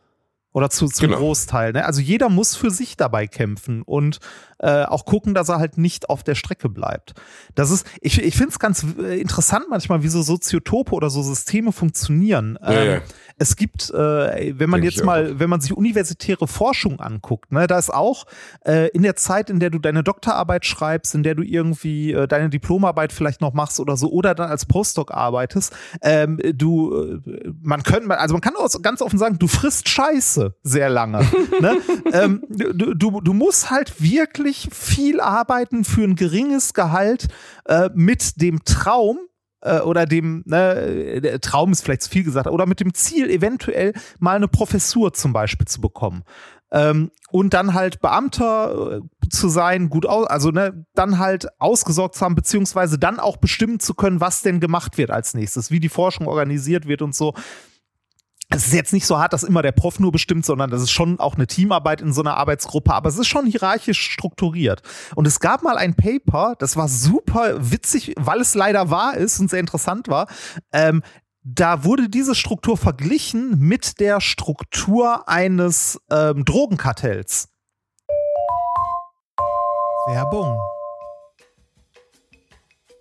[0.56, 1.18] Oder zu, zum genau.
[1.18, 1.74] Großteil.
[1.74, 1.84] Ne?
[1.84, 4.20] Also jeder muss für sich dabei kämpfen und
[4.58, 7.12] äh, auch gucken, dass er halt nicht auf der Strecke bleibt.
[7.54, 11.20] Das ist, ich, ich finde es ganz äh, interessant manchmal, wie so Soziotope oder so
[11.20, 12.58] Systeme funktionieren.
[12.62, 13.00] Ja, ähm, ja.
[13.38, 17.66] Es gibt, äh, wenn man Denk jetzt mal, wenn man sich universitäre Forschung anguckt, ne,
[17.66, 18.24] da ist auch
[18.64, 22.26] äh, in der Zeit, in der du deine Doktorarbeit schreibst, in der du irgendwie äh,
[22.26, 27.52] deine Diplomarbeit vielleicht noch machst oder so, oder dann als Postdoc arbeitest, ähm, du, äh,
[27.62, 31.18] man könnte, also man kann auch ganz offen sagen, du frisst Scheiße sehr lange.
[31.60, 31.76] ne?
[32.12, 37.28] ähm, du, du, du musst halt wirklich viel arbeiten für ein geringes Gehalt
[37.66, 39.18] äh, mit dem Traum,
[39.60, 43.92] äh, oder dem, ne, Traum ist vielleicht zu viel gesagt, oder mit dem Ziel, eventuell
[44.18, 46.24] mal eine Professur zum Beispiel zu bekommen.
[46.72, 52.16] Ähm, und dann halt Beamter äh, zu sein, gut aus, also ne, dann halt ausgesorgt
[52.16, 55.80] zu haben, beziehungsweise dann auch bestimmen zu können, was denn gemacht wird als nächstes, wie
[55.80, 57.34] die Forschung organisiert wird und so
[58.48, 60.90] es ist jetzt nicht so hart, dass immer der Prof nur bestimmt, sondern das ist
[60.90, 64.82] schon auch eine Teamarbeit in so einer Arbeitsgruppe, aber es ist schon hierarchisch strukturiert.
[65.16, 69.40] Und es gab mal ein Paper, das war super witzig, weil es leider wahr ist
[69.40, 70.28] und sehr interessant war.
[70.72, 71.02] Ähm,
[71.42, 77.48] da wurde diese Struktur verglichen mit der Struktur eines ähm, Drogenkartells.
[80.08, 80.56] Werbung.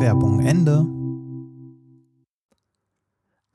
[0.00, 0.86] Werbung Ende.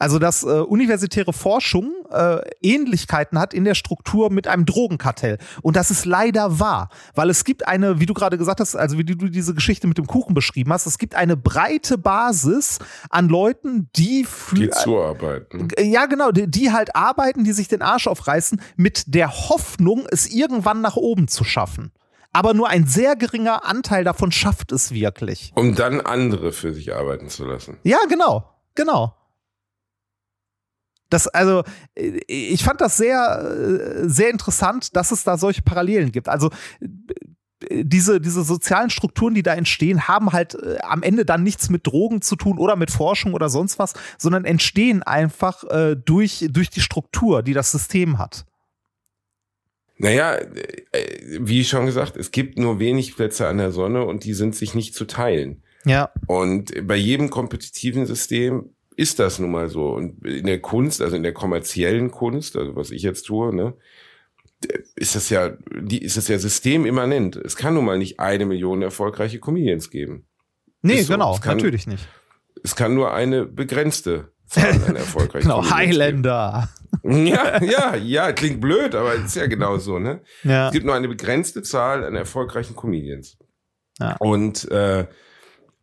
[0.02, 5.38] Also, dass äh, universitäre Forschung äh, Ähnlichkeiten hat in der Struktur mit einem Drogenkartell.
[5.62, 8.97] Und das ist leider wahr, weil es gibt eine, wie du gerade gesagt hast, also
[8.97, 13.28] wie du diese Geschichte mit dem Kuchen beschrieben hast, es gibt eine breite Basis an
[13.28, 14.56] Leuten, die für.
[14.56, 15.67] Die zuarbeiten.
[15.75, 20.08] Äh, ja, genau, die, die halt arbeiten, die sich den Arsch aufreißen, mit der Hoffnung,
[20.10, 21.91] es irgendwann nach oben zu schaffen
[22.31, 25.51] aber nur ein sehr geringer Anteil davon schafft es wirklich.
[25.55, 27.77] Um dann andere für sich arbeiten zu lassen.
[27.83, 29.15] Ja, genau, genau.
[31.09, 31.63] Das, also,
[31.95, 36.29] ich fand das sehr, sehr interessant, dass es da solche Parallelen gibt.
[36.29, 36.51] Also,
[37.71, 41.85] diese, diese sozialen Strukturen, die da entstehen, haben halt äh, am Ende dann nichts mit
[41.85, 46.69] Drogen zu tun oder mit Forschung oder sonst was, sondern entstehen einfach äh, durch, durch
[46.69, 48.45] die Struktur, die das System hat.
[49.99, 54.33] Naja, äh, wie schon gesagt, es gibt nur wenig Plätze an der Sonne und die
[54.33, 55.62] sind sich nicht zu teilen.
[55.85, 56.12] Ja.
[56.25, 59.89] Und bei jedem kompetitiven System ist das nun mal so.
[59.89, 63.73] Und in der Kunst, also in der kommerziellen Kunst, also was ich jetzt tue, ne,
[64.95, 67.35] ist das ja, die, ist das ja systemimmanent.
[67.35, 70.25] Es kann nun mal nicht eine Million erfolgreiche Comedians geben.
[70.81, 71.13] Nee, so.
[71.13, 72.07] genau, kann, natürlich nicht.
[72.63, 76.69] Es kann nur eine begrenzte Zahl an erfolgreichen Genau, Highlander.
[77.04, 80.21] Ja, ja, ja, klingt blöd, aber ist ja genau so, ne?
[80.43, 80.67] Ja.
[80.67, 83.38] Es gibt nur eine begrenzte Zahl an erfolgreichen Comedians.
[83.99, 84.15] Ja.
[84.19, 85.06] Und äh,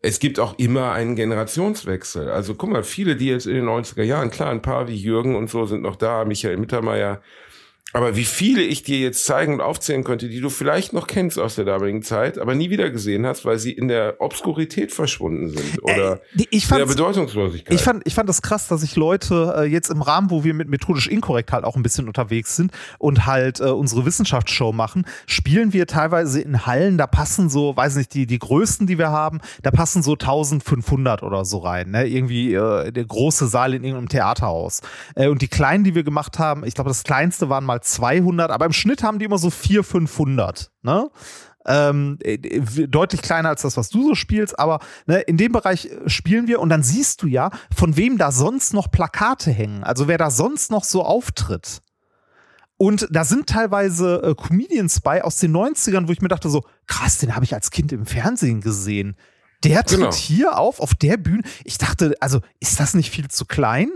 [0.03, 2.31] es gibt auch immer einen Generationswechsel.
[2.31, 5.37] Also guck mal, viele, die jetzt in den 90er Jahren, klar, ein paar wie Jürgen
[5.37, 7.23] und so sind noch da, Michael Mittermeier,
[7.93, 11.39] Aber wie viele ich dir jetzt zeigen und aufzählen könnte, die du vielleicht noch kennst
[11.39, 15.49] aus der damaligen Zeit, aber nie wieder gesehen hast, weil sie in der Obskurität verschwunden
[15.49, 17.73] sind oder Äh, in der Bedeutungslosigkeit.
[17.73, 20.53] Ich fand, ich fand das krass, dass sich Leute äh, jetzt im Rahmen, wo wir
[20.53, 25.07] mit methodisch inkorrekt halt auch ein bisschen unterwegs sind und halt äh, unsere Wissenschaftsshow machen,
[25.27, 29.11] spielen wir teilweise in Hallen, da passen so, weiß nicht, die, die größten, die wir
[29.11, 32.07] haben, da passen so 1500 oder so rein, ne?
[32.07, 34.83] Irgendwie äh, der große Saal in irgendeinem Theaterhaus.
[35.15, 38.51] Äh, und die kleinen, die wir gemacht haben, ich glaube, das kleinste waren mal 200,
[38.51, 41.11] aber im Schnitt haben die immer so 400, 500, ne?
[41.67, 42.39] ähm, äh,
[42.87, 46.47] deutlich kleiner als das, was du so spielst, aber ne, in dem Bereich äh, spielen
[46.47, 50.19] wir und dann siehst du ja, von wem da sonst noch Plakate hängen, also wer
[50.19, 51.83] da sonst noch so auftritt.
[52.79, 56.63] Und da sind teilweise äh, Comedians bei aus den 90ern, wo ich mir dachte so,
[56.87, 59.17] krass, den habe ich als Kind im Fernsehen gesehen.
[59.65, 60.13] Der tritt Genau.
[60.13, 61.43] hier auf, auf der Bühne.
[61.65, 63.91] Ich dachte, also ist das nicht viel zu klein?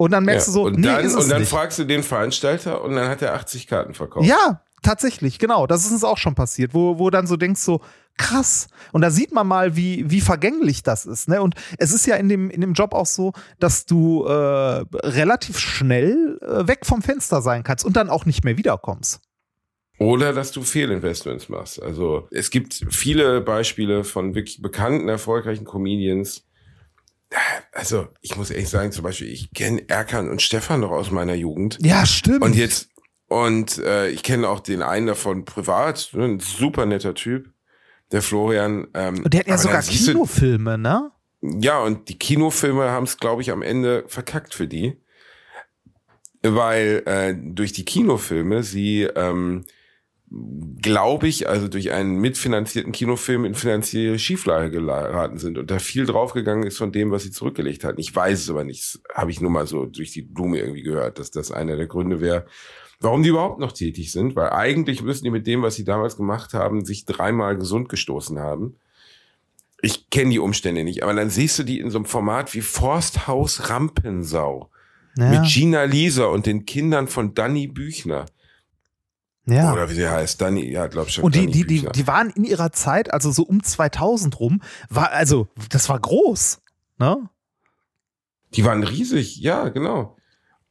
[0.00, 1.50] Und dann merkst Ja, du so, und nee, dann, ist es und dann nicht.
[1.50, 4.26] fragst du den Veranstalter und dann hat er 80 Karten verkauft.
[4.26, 5.66] Ja, tatsächlich, genau.
[5.66, 7.82] Das ist uns auch schon passiert, wo, wo dann so denkst so,
[8.16, 8.68] krass.
[8.92, 11.28] Und da sieht man mal, wie, wie vergänglich das ist.
[11.28, 11.42] Ne?
[11.42, 15.58] Und es ist ja in dem, in dem Job auch so, dass du äh, relativ
[15.58, 19.20] schnell äh, weg vom Fenster sein kannst und dann auch nicht mehr wiederkommst.
[19.98, 21.82] Oder dass du Fehlinvestments machst.
[21.82, 26.46] Also es gibt viele Beispiele von wirklich bekannten, erfolgreichen Comedians.
[27.72, 31.34] Also ich muss ehrlich sagen, zum Beispiel, ich kenne Erkan und Stefan noch aus meiner
[31.34, 31.78] Jugend.
[31.80, 32.42] Ja, stimmt.
[32.42, 32.90] Und jetzt,
[33.28, 37.48] und äh, ich kenne auch den einen davon privat, ne, ein super netter Typ,
[38.10, 38.88] der Florian.
[38.94, 41.12] Ähm, Und der hat ja sogar Kinofilme, ne?
[41.42, 45.00] Ja, und die Kinofilme haben es, glaube ich, am Ende verkackt für die.
[46.42, 49.64] Weil äh, durch die Kinofilme sie, ähm,
[50.30, 56.06] glaube ich, also durch einen mitfinanzierten Kinofilm in finanzielle Schieflage geraten sind und da viel
[56.06, 58.00] draufgegangen ist von dem, was sie zurückgelegt hatten.
[58.00, 59.00] Ich weiß es aber nicht.
[59.12, 62.20] Habe ich nur mal so durch die Blume irgendwie gehört, dass das einer der Gründe
[62.20, 62.46] wäre,
[63.00, 64.36] warum die überhaupt noch tätig sind.
[64.36, 68.38] Weil eigentlich müssen die mit dem, was sie damals gemacht haben, sich dreimal gesund gestoßen
[68.38, 68.76] haben.
[69.82, 72.60] Ich kenne die Umstände nicht, aber dann siehst du die in so einem Format wie
[72.60, 74.70] Forsthaus Rampensau
[75.16, 78.26] Ja, mit Gina Lisa und den Kindern von Danny Büchner.
[79.46, 79.72] Ja.
[79.72, 81.24] Oder wie sie heißt, Danny, ja, glaub schon.
[81.24, 85.10] Und die, die, die, die waren in ihrer Zeit, also so um 2000 rum, war,
[85.10, 86.60] also, das war groß,
[86.98, 87.28] ne?
[88.54, 90.16] Die waren riesig, ja, genau.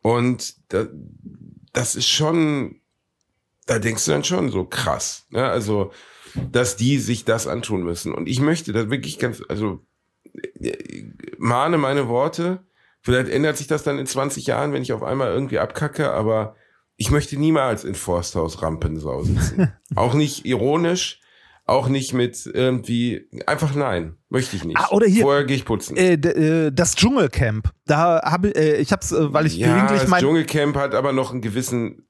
[0.01, 0.87] Und da,
[1.73, 2.81] das ist schon,
[3.65, 5.45] da denkst du dann schon so krass, ne?
[5.45, 5.91] Also,
[6.51, 8.13] dass die sich das antun müssen.
[8.13, 9.85] Und ich möchte da wirklich ganz, also,
[11.37, 12.63] mahne meine Worte.
[13.01, 16.55] Vielleicht ändert sich das dann in 20 Jahren, wenn ich auf einmal irgendwie abkacke, aber
[16.99, 19.71] ich möchte niemals in Forsthaus Rampensau sitzen.
[19.95, 21.21] auch nicht ironisch,
[21.65, 24.77] auch nicht mit irgendwie, einfach nein, möchte ich nicht.
[24.77, 25.95] Ah, oder hier- Vorher gehe ich putzen.
[25.95, 27.71] Äh, äh, das Dschungelcamp.
[27.85, 31.13] Da habe äh, ich hab's, äh, weil ich ja, gelegentlich das mein Dschungelcamp hat aber
[31.13, 32.08] noch einen gewissen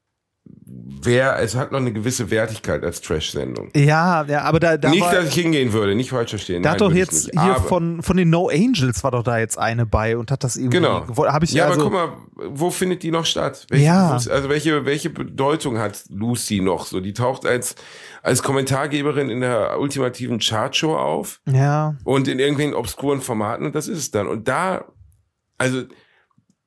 [1.02, 3.70] Wer, es hat noch eine gewisse Wertigkeit als Trash-Sendung.
[3.76, 6.62] Ja, ja, aber da, da Nicht, war, dass ich hingehen würde, nicht falsch verstehen.
[6.62, 9.58] da hat doch jetzt hier aber, von, von den No Angels war doch da jetzt
[9.58, 11.06] eine bei und hat das irgendwie Genau.
[11.16, 13.66] Habe ich ja, also, aber guck mal, wo findet die noch statt?
[13.70, 14.10] Welche, Ja.
[14.12, 16.86] Also welche, welche Bedeutung hat Lucy noch?
[16.86, 17.76] So, die taucht als,
[18.22, 23.86] als Kommentargeberin in der ultimativen Chartshow auf Ja, und in irgendwelchen obskuren Formaten und das
[23.86, 24.26] ist es dann.
[24.26, 24.84] Und da,
[25.56, 25.82] also,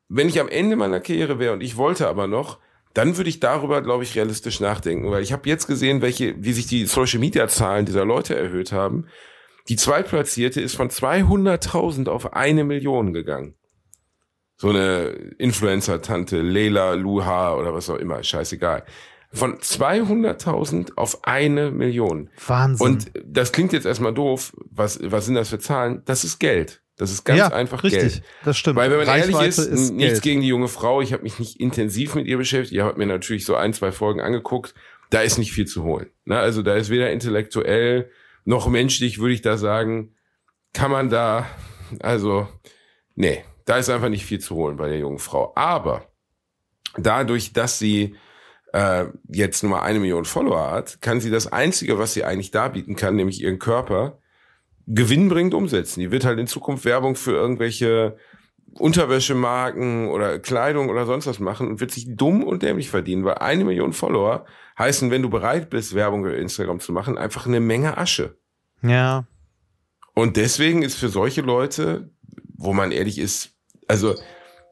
[0.07, 2.59] wenn ich am Ende meiner Karriere wäre und ich wollte aber noch,
[2.93, 6.53] dann würde ich darüber, glaube ich, realistisch nachdenken, weil ich habe jetzt gesehen, welche, wie
[6.53, 9.08] sich die Social Media Zahlen dieser Leute erhöht haben.
[9.67, 13.56] Die zweitplatzierte ist von 200.000 auf eine Million gegangen.
[14.58, 15.08] So eine
[15.39, 18.84] Influencer-Tante, Leila Luha oder was auch immer, scheißegal.
[19.32, 22.29] Von 200.000 auf eine Million.
[22.45, 22.86] Wahnsinn.
[22.86, 24.53] Und das klingt jetzt erstmal doof.
[24.69, 26.03] Was, was sind das für Zahlen?
[26.06, 26.82] Das ist Geld.
[26.95, 28.23] Das ist ganz ja, einfach richtig, Geld.
[28.45, 28.75] das stimmt.
[28.75, 30.21] Weil wenn man ehrlich Reichweite ist, nichts Geld.
[30.21, 31.01] gegen die junge Frau.
[31.01, 32.73] Ich habe mich nicht intensiv mit ihr beschäftigt.
[32.73, 34.75] Ihr habt mir natürlich so ein, zwei Folgen angeguckt.
[35.10, 36.10] Da ist nicht viel zu holen.
[36.25, 36.38] Ne?
[36.38, 38.12] Also da ist weder intellektuell
[38.45, 40.15] noch menschlich, würde ich da sagen,
[40.73, 41.47] kann man da,
[41.99, 42.47] also,
[43.15, 45.53] nee, da ist einfach nicht viel zu holen bei der jungen Frau.
[45.56, 46.08] Aber
[46.97, 48.15] dadurch, dass sie
[48.73, 52.51] äh, jetzt nur mal eine Million Follower hat, kann sie das Einzige, was sie eigentlich
[52.51, 54.19] darbieten kann, nämlich ihren Körper,
[54.87, 55.99] gewinnbringend umsetzen.
[56.01, 58.17] Die wird halt in Zukunft Werbung für irgendwelche
[58.97, 63.35] Unterwäschemarken oder Kleidung oder sonst was machen und wird sich dumm und dämlich verdienen, weil
[63.35, 64.45] eine Million Follower
[64.77, 68.37] heißen, wenn du bereit bist, Werbung über Instagram zu machen, einfach eine Menge Asche.
[68.81, 69.25] Ja.
[70.15, 72.11] Und deswegen ist für solche Leute,
[72.55, 73.51] wo man ehrlich ist,
[73.87, 74.15] also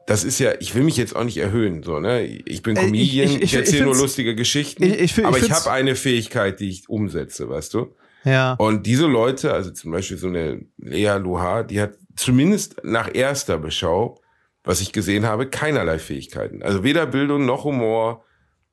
[0.06, 2.24] das ist ja, ich will mich jetzt auch nicht erhöhen, so, ne?
[2.24, 4.82] Ich bin Äh, ich- Comedian, ich- ich, ich- ich erzähle nur lustige Geschichten,
[5.24, 7.94] aber ich habe eine Fähigkeit, die ich umsetze, weißt du?
[8.24, 8.54] Ja.
[8.54, 13.58] Und diese Leute, also zum Beispiel so eine Lea Luha, die hat zumindest nach erster
[13.58, 14.20] Beschau,
[14.64, 16.62] was ich gesehen habe, keinerlei Fähigkeiten.
[16.62, 18.24] Also weder Bildung noch Humor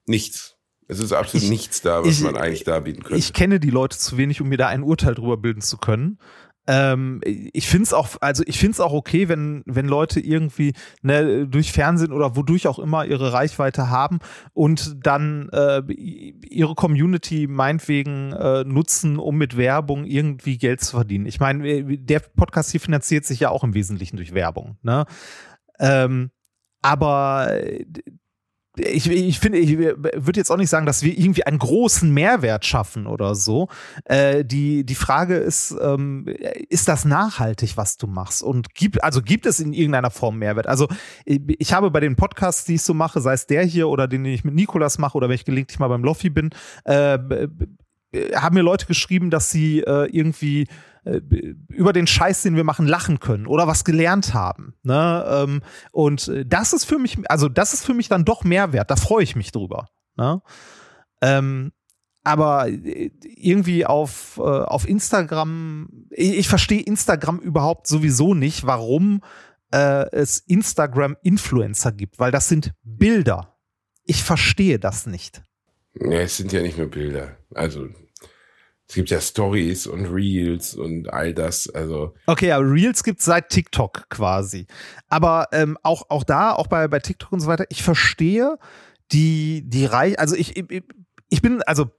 [0.06, 0.56] Nichts.
[0.88, 3.20] Es ist absolut Ich- nichts da, was ich- man eigentlich darbieten könnte.
[3.20, 6.18] Ich kenne die Leute zu wenig, um mir da ein Urteil drüber bilden zu können.
[6.72, 10.74] Ähm, ich finde es auch, also ich finde es auch okay, wenn, wenn Leute irgendwie
[11.02, 14.20] ne, durch Fernsehen oder wodurch auch immer ihre Reichweite haben
[14.54, 21.26] und dann äh, ihre Community meinetwegen äh, nutzen, um mit Werbung irgendwie Geld zu verdienen.
[21.26, 24.78] Ich meine, der Podcast hier finanziert sich ja auch im Wesentlichen durch Werbung.
[24.84, 25.06] Ne?
[25.80, 26.30] Ähm,
[26.84, 27.86] aber äh,
[28.80, 32.66] ich, ich finde, ich würde jetzt auch nicht sagen, dass wir irgendwie einen großen Mehrwert
[32.66, 33.68] schaffen oder so.
[34.06, 36.26] Äh, die, die Frage ist, ähm,
[36.70, 38.44] ist das nachhaltig, was du machst?
[38.44, 40.68] Und gibt, also gibt es in irgendeiner Form Mehrwert?
[40.68, 40.88] Also
[41.26, 44.24] ich, habe bei den Podcasts, die ich so mache, sei es der hier oder den,
[44.24, 46.50] den ich mit Nikolas mache oder wenn ich gelegentlich mal beim Loffi bin,
[46.86, 47.18] äh,
[48.36, 50.68] haben mir Leute geschrieben, dass sie äh, irgendwie
[51.04, 54.74] über den Scheiß, den wir machen, lachen können oder was gelernt haben.
[54.84, 55.26] Ne?
[55.28, 58.92] Ähm, und äh, das ist für mich, also das ist für mich dann doch Mehrwert.
[58.92, 59.88] Da freue ich mich drüber.
[60.18, 60.42] Ne?
[61.22, 61.72] Ähm,
[62.24, 69.22] aber äh, irgendwie auf, äh, auf Instagram, ich, ich verstehe Instagram überhaupt sowieso nicht, warum
[69.72, 73.58] äh, es Instagram-Influencer gibt, weil das sind Bilder.
[74.06, 75.44] Ich verstehe das nicht.
[75.96, 77.38] Ja, es sind ja nicht nur Bilder.
[77.54, 77.88] Also
[78.90, 81.70] es gibt ja Stories und Reels und all das.
[81.70, 84.66] Also Okay, ja, Reels gibt es seit TikTok quasi.
[85.10, 88.58] Aber ähm, auch, auch da, auch bei, bei TikTok und so weiter, ich verstehe
[89.12, 90.84] die, die Reihe, also ich, ich,
[91.30, 91.92] ich bin, also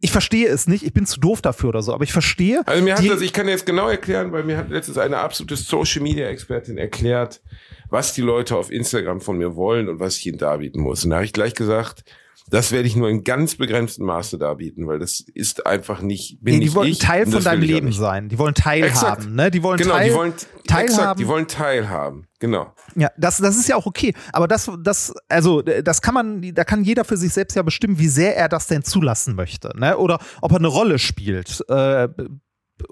[0.00, 2.62] ich verstehe es nicht, ich bin zu doof dafür oder so, aber ich verstehe.
[2.64, 5.56] Also mir hat das, ich kann jetzt genau erklären, weil mir hat letztens eine absolute
[5.56, 7.42] Social Media Expertin erklärt,
[7.90, 11.04] was die Leute auf Instagram von mir wollen und was ich ihnen darbieten muss.
[11.04, 12.04] Und da habe ich gleich gesagt,
[12.50, 16.54] das werde ich nur in ganz begrenztem Maße darbieten, weil das ist einfach nicht, bin
[16.54, 18.28] die, nicht die wollen ich, Teil von deinem Leben sein.
[18.28, 19.50] Die wollen teilhaben, ne?
[19.50, 20.34] Die wollen Genau, teil, die wollen
[20.66, 20.84] teilhaben.
[20.84, 22.26] exakt, die wollen teilhaben.
[22.40, 22.74] Genau.
[22.96, 24.14] Ja, das, das ist ja auch okay.
[24.32, 27.98] Aber das, das, also, das kann man, da kann jeder für sich selbst ja bestimmen,
[27.98, 29.96] wie sehr er das denn zulassen möchte, ne?
[29.96, 31.64] Oder ob er eine Rolle spielt.
[31.68, 32.08] Äh,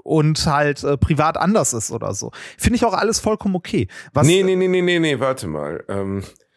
[0.04, 2.30] und halt äh, privat anders ist oder so.
[2.58, 3.88] Finde ich auch alles vollkommen okay.
[4.12, 5.82] Was, nee, nee, nee, nee, nee, nee, warte mal.
[5.88, 6.47] Ähm, äh, äh,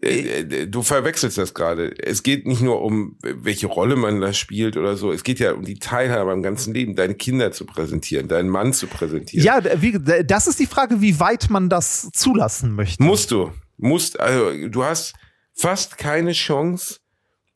[0.00, 1.94] du verwechselst das gerade.
[1.98, 5.12] Es geht nicht nur um, welche Rolle man da spielt oder so.
[5.12, 8.72] Es geht ja um die Teilhabe am ganzen Leben, deine Kinder zu präsentieren, deinen Mann
[8.72, 9.44] zu präsentieren.
[9.44, 13.02] Ja, wie, das ist die Frage, wie weit man das zulassen möchte.
[13.02, 13.52] Musst du.
[13.76, 15.14] Musst, also du hast
[15.52, 17.00] fast keine Chance,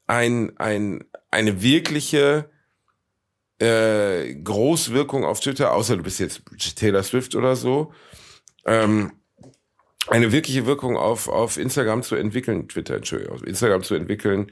[0.06, 2.50] ein, ein, eine wirkliche
[3.58, 6.42] äh, Großwirkung auf Twitter, außer du bist jetzt
[6.76, 7.92] Taylor Swift oder so,
[8.66, 9.12] ähm,
[10.08, 14.50] eine wirkliche Wirkung auf, auf Instagram zu entwickeln, Twitter, Entschuldigung, auf Instagram zu entwickeln,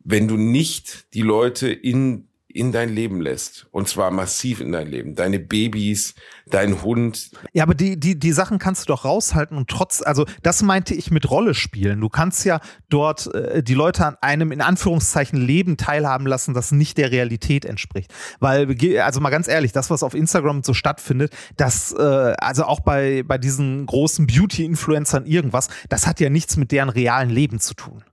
[0.00, 3.66] wenn du nicht die Leute in, in dein Leben lässt.
[3.70, 5.14] Und zwar massiv in dein Leben.
[5.14, 6.14] Deine Babys,
[6.46, 10.26] dein Hund, Ja, aber die, die, die Sachen kannst du doch raushalten und trotz, also
[10.42, 12.00] das meinte ich mit Rolle spielen.
[12.00, 16.72] Du kannst ja dort äh, die Leute an einem in Anführungszeichen Leben teilhaben lassen, das
[16.72, 18.12] nicht der Realität entspricht.
[18.40, 22.02] Weil, also mal ganz ehrlich, das, was auf Instagram so stattfindet, das, äh,
[22.38, 27.30] also auch bei, bei diesen großen Beauty-Influencern irgendwas, das hat ja nichts mit deren realen
[27.30, 28.04] Leben zu tun.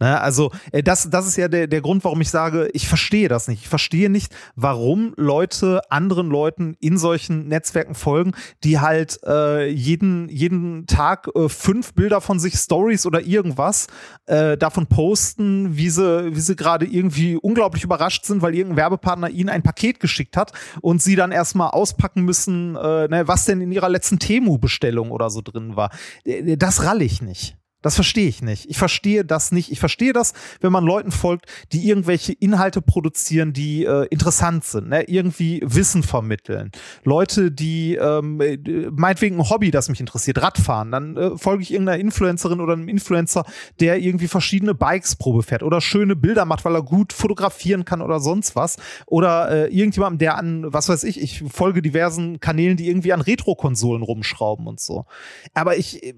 [0.00, 3.28] Ne, also äh, das, das ist ja der, der Grund, warum ich sage, ich verstehe
[3.28, 3.62] das nicht.
[3.62, 8.32] Ich verstehe nicht, warum Leute anderen Leuten in solchen Netzwerken folgen,
[8.62, 13.88] die halt äh, jeden, jeden Tag äh, fünf Bilder von sich, Stories oder irgendwas
[14.26, 19.30] äh, davon posten, wie sie, wie sie gerade irgendwie unglaublich überrascht sind, weil irgendein Werbepartner
[19.30, 23.60] ihnen ein Paket geschickt hat und sie dann erstmal auspacken müssen, äh, ne, was denn
[23.60, 25.90] in ihrer letzten Temu-Bestellung oder so drin war.
[26.24, 27.56] Äh, Das ralle ich nicht.
[27.80, 28.68] Das verstehe ich nicht.
[28.68, 29.70] Ich verstehe das nicht.
[29.70, 34.88] Ich verstehe das, wenn man Leuten folgt, die irgendwelche Inhalte produzieren, die äh, interessant sind,
[34.88, 35.04] ne?
[35.04, 36.72] irgendwie Wissen vermitteln.
[37.04, 38.58] Leute, die ähm, äh,
[38.90, 40.90] meinetwegen ein Hobby, das mich interessiert, Radfahren.
[40.90, 43.44] Dann äh, folge ich irgendeiner Influencerin oder einem Influencer,
[43.78, 48.02] der irgendwie verschiedene Bikes Probe fährt oder schöne Bilder macht, weil er gut fotografieren kann
[48.02, 48.76] oder sonst was.
[49.06, 53.20] Oder äh, irgendjemandem, der an, was weiß ich, ich folge diversen Kanälen, die irgendwie an
[53.20, 55.06] Retro-Konsolen rumschrauben und so.
[55.54, 56.14] Aber ich äh,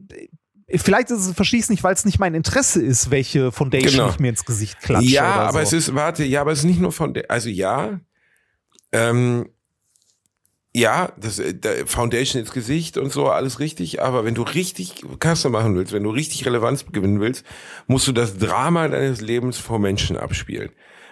[0.76, 3.92] Vielleicht ist es, verstehe ich es nicht, weil es nicht mein Interesse ist, welche Foundation
[3.92, 4.08] Genau.
[4.10, 5.08] ich mir ins Gesicht klatsche.
[5.08, 5.76] Ja, aber so.
[5.76, 8.00] es ist, warte, ja, aber es ist nicht nur von der, also ja,
[8.92, 9.48] ähm,
[10.72, 15.48] ja, das äh, Foundation ins Gesicht und so, alles richtig, aber wenn du richtig Kasse
[15.48, 17.44] machen willst, wenn du richtig Relevanz gewinnen willst,
[17.88, 20.70] musst du das Drama deines Lebens vor Menschen abspielen.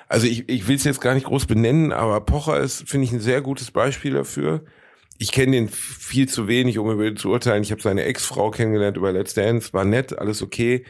[0.08, 3.12] Also ich, ich will es jetzt gar nicht groß benennen, aber Pocher ist, finde ich,
[3.12, 4.64] ein sehr gutes Beispiel dafür.
[5.18, 7.62] Ich kenne den viel zu wenig, um über ihn zu urteilen.
[7.62, 10.84] Ich habe seine Ex-Frau kennengelernt über Let's Dance, war nett, alles okay.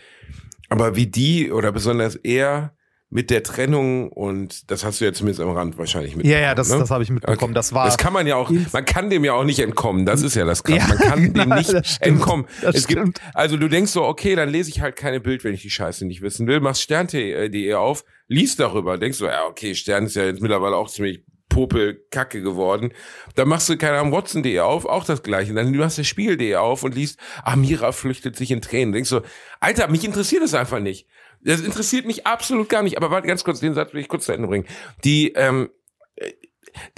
[0.68, 2.74] Aber wie die oder besonders er
[3.10, 6.42] mit der Trennung und das hast du ja zumindest am Rand wahrscheinlich mitbekommen.
[6.42, 6.78] Ja, ja, das, ne?
[6.78, 7.38] das habe ich mitbekommen.
[7.42, 7.54] Okay.
[7.54, 7.86] Das war.
[7.86, 10.04] Das kann man ja auch, man kann dem ja auch nicht entkommen.
[10.04, 10.76] Das ist ja das Krass.
[10.76, 12.46] Ja, man kann genau, dem nicht entkommen.
[12.60, 15.54] Das es gibt, also du denkst so, okay, dann lese ich halt keine Bild, wenn
[15.54, 16.60] ich die Scheiße nicht wissen will.
[16.60, 20.90] Machst stern.de auf, liest darüber, denkst so, ja, okay, Stern ist ja jetzt mittlerweile auch
[20.90, 22.92] ziemlich Popel-Kacke geworden.
[23.34, 25.54] Dann machst du, keine Ahnung, Watson.de auf, auch das Gleiche.
[25.54, 28.92] Dann du Spiegel.de auf und liest, Amira flüchtet sich in Tränen.
[28.92, 29.22] Denkst so,
[29.60, 31.06] Alter, mich interessiert das einfach nicht.
[31.40, 32.96] Das interessiert mich absolut gar nicht.
[32.96, 34.66] Aber warte ganz kurz, den Satz will ich kurz zu Ende bringen.
[35.04, 35.70] Die, ähm,
[36.16, 36.32] äh,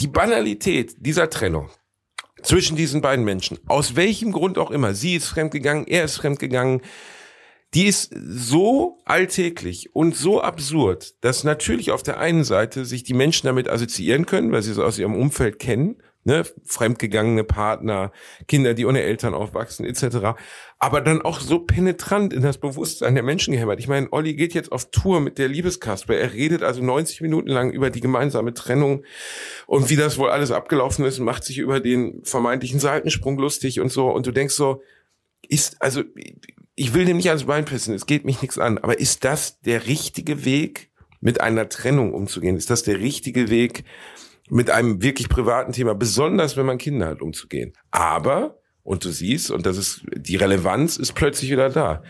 [0.01, 1.71] die Banalität dieser Trennung
[2.43, 6.81] zwischen diesen beiden Menschen, aus welchem Grund auch immer, sie ist fremdgegangen, er ist fremdgegangen,
[7.75, 13.15] die ist so alltäglich und so absurd, dass natürlich auf der einen Seite sich die
[13.15, 18.13] Menschen damit assoziieren können, weil sie es aus ihrem Umfeld kennen, ne, fremdgegangene Partner,
[18.49, 20.37] Kinder, die ohne Eltern aufwachsen, etc.
[20.81, 23.79] Aber dann auch so penetrant in das Bewusstsein der Menschen gehämmert.
[23.79, 26.17] Ich meine, Olli geht jetzt auf Tour mit der Liebeskasper.
[26.17, 29.05] Er redet also 90 Minuten lang über die gemeinsame Trennung
[29.67, 33.79] und wie das wohl alles abgelaufen ist und macht sich über den vermeintlichen Seitensprung lustig
[33.79, 34.09] und so.
[34.09, 34.83] Und du denkst so,
[35.49, 36.03] ist, also,
[36.81, 39.61] ich will dem nicht ans Bein pissen, es geht mich nichts an, aber ist das
[39.61, 40.89] der richtige Weg,
[41.21, 42.57] mit einer Trennung umzugehen?
[42.57, 43.85] Ist das der richtige Weg,
[44.49, 47.75] mit einem wirklich privaten Thema, besonders wenn man Kinder hat, umzugehen?
[47.91, 52.03] Aber, und du siehst, und das ist, die Relevanz ist plötzlich wieder da.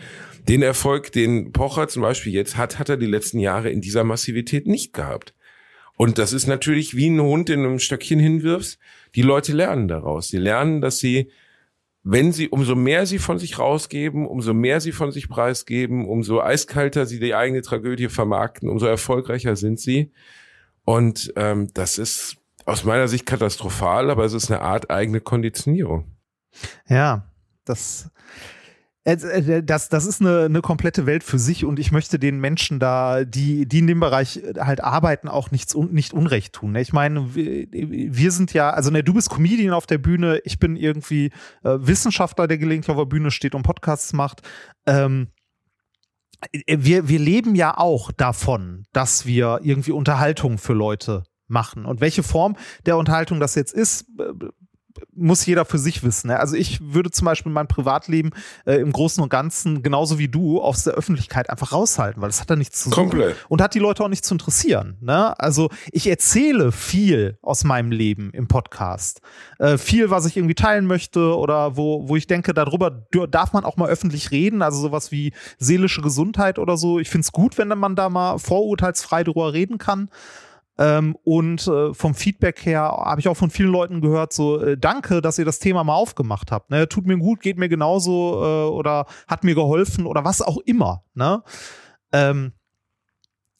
[0.47, 4.05] Den Erfolg, den Pocher zum Beispiel jetzt hat, hat er die letzten Jahre in dieser
[4.05, 5.33] Massivität nicht gehabt.
[5.97, 8.79] Und das ist natürlich wie ein Hund, den du ein Stöckchen hinwirfst.
[9.15, 10.29] Die Leute lernen daraus.
[10.29, 11.29] Sie lernen, dass sie
[12.03, 16.41] wenn sie, umso mehr sie von sich rausgeben, umso mehr sie von sich preisgeben, umso
[16.41, 20.11] eiskalter sie die eigene Tragödie vermarkten, umso erfolgreicher sind sie.
[20.83, 26.05] Und ähm, das ist aus meiner Sicht katastrophal, aber es ist eine Art eigene Konditionierung.
[26.87, 27.27] Ja,
[27.65, 28.09] das,
[29.03, 33.23] das, das ist eine, eine komplette Welt für sich und ich möchte den Menschen da,
[33.25, 36.73] die, die in dem Bereich halt arbeiten, auch nichts un, nicht Unrecht tun.
[36.73, 36.81] ne?
[36.81, 40.59] Ich meine, wir, wir sind ja, also ne, du bist Comedian auf der Bühne, ich
[40.59, 41.31] bin irgendwie
[41.63, 44.41] äh, Wissenschaftler, der gelegentlich auf der Bühne steht und Podcasts macht.
[44.85, 45.29] Ähm,
[46.67, 51.85] wir, wir leben ja auch davon, dass wir irgendwie Unterhaltung für Leute machen.
[51.85, 54.31] Und welche Form der Unterhaltung das jetzt ist, äh,
[55.13, 56.27] muss jeder für sich wissen.
[56.27, 56.39] Ne?
[56.39, 58.31] Also ich würde zum Beispiel mein Privatleben
[58.65, 62.41] äh, im Großen und Ganzen genauso wie du aus der Öffentlichkeit einfach raushalten, weil das
[62.41, 63.35] hat da nichts zu suchen Komplett.
[63.49, 64.97] und hat die Leute auch nicht zu interessieren.
[65.01, 65.37] Ne?
[65.39, 69.21] Also ich erzähle viel aus meinem Leben im Podcast.
[69.59, 72.89] Äh, viel, was ich irgendwie teilen möchte oder wo, wo ich denke, darüber
[73.29, 74.61] darf man auch mal öffentlich reden.
[74.61, 76.99] Also sowas wie seelische Gesundheit oder so.
[76.99, 80.09] Ich finde es gut, wenn man da mal vorurteilsfrei drüber reden kann.
[80.81, 84.79] Ähm, und äh, vom Feedback her habe ich auch von vielen Leuten gehört, so äh,
[84.79, 86.71] danke, dass ihr das Thema mal aufgemacht habt.
[86.71, 86.89] Ne?
[86.89, 91.03] Tut mir gut, geht mir genauso äh, oder hat mir geholfen oder was auch immer.
[91.13, 91.43] Ne?
[92.11, 92.53] Ähm,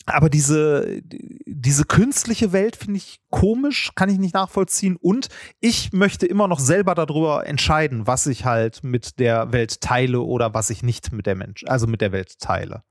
[0.07, 0.99] aber diese,
[1.45, 4.95] diese künstliche Welt finde ich komisch, kann ich nicht nachvollziehen.
[4.95, 5.27] Und
[5.59, 10.55] ich möchte immer noch selber darüber entscheiden, was ich halt mit der Welt teile oder
[10.55, 12.81] was ich nicht mit der Mensch, also mit der Welt teile.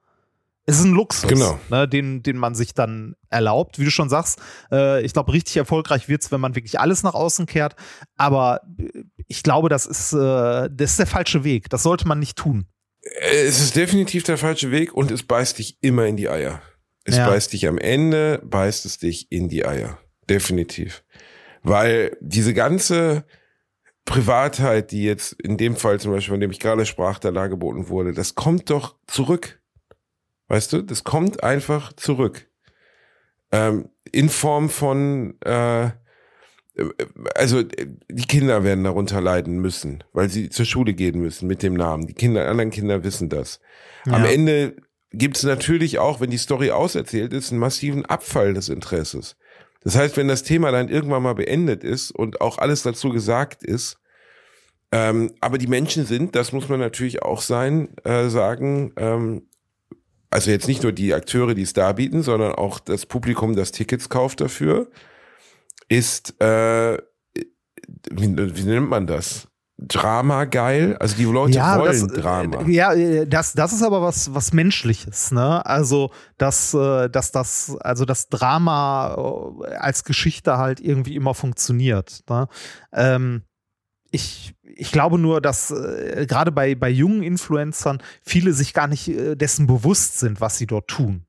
[0.71, 1.59] Es ist ein Luxus, Genau.
[1.69, 3.79] ne, den, den man sich dann erlaubt.
[3.79, 4.41] Wie du schon sagst,
[4.73, 7.77] äh, ich glaube, richtig erfolgreich wird es, wenn man wirklich alles nach außen kehrt.
[8.17, 11.69] Aber äh, ich glaube, das ist, äh, das ist der falsche Weg.
[11.71, 12.67] Das sollte man nicht tun.
[13.21, 16.63] Äh, Es ist definitiv der falsche Weg und es beißt dich immer in die Eier.
[17.05, 17.27] Es Ja.
[17.29, 19.99] beißt dich am Ende, beißt es dich in die Eier.
[20.29, 21.03] Definitiv.
[21.63, 23.25] Weil diese ganze
[24.05, 27.89] Privatheit, die jetzt in dem Fall zum Beispiel, von dem ich gerade sprach, da dargeboten
[27.89, 29.60] wurde, das kommt doch zurück.
[30.51, 32.49] Weißt du, das kommt einfach zurück.
[33.53, 35.91] Ähm, in Form von, äh,
[37.37, 41.63] also äh, die Kinder werden darunter leiden müssen, weil sie zur Schule gehen müssen mit
[41.63, 42.09] dem Namen.
[42.09, 43.61] Die Kinder, anderen Kinder wissen das.
[44.07, 44.31] Am Ja.
[44.31, 44.75] Ende
[45.13, 49.37] gibt es natürlich auch, wenn die Story auserzählt ist, einen massiven Abfall des Interesses.
[49.85, 53.63] Das heißt, wenn das Thema dann irgendwann mal beendet ist und auch alles dazu gesagt
[53.63, 53.99] ist,
[54.91, 59.47] ähm, aber die Menschen sind, das muss man natürlich auch sein, äh, sagen, ähm,
[60.31, 64.09] also jetzt nicht nur die Akteure, die es darbieten, sondern auch das Publikum, das Tickets
[64.09, 64.89] kauft dafür,
[65.89, 66.99] ist, äh,
[68.11, 69.49] wie, wie nennt man das?
[69.83, 70.97] Drama geil?
[71.01, 72.61] Also die Leute wollen das, Drama.
[72.61, 75.65] äh, Ja, äh, das, das ist aber was, was Menschliches, ne?
[75.65, 79.15] Also, dass, äh, dass das, also das Drama
[79.79, 82.21] als Geschichte halt irgendwie immer funktioniert.
[82.29, 82.47] Ne?
[82.93, 83.43] Ähm,
[84.11, 89.09] ich, ich glaube nur, dass äh, gerade bei, bei jungen Influencern viele sich gar nicht
[89.09, 91.27] äh, dessen bewusst sind, was sie dort tun.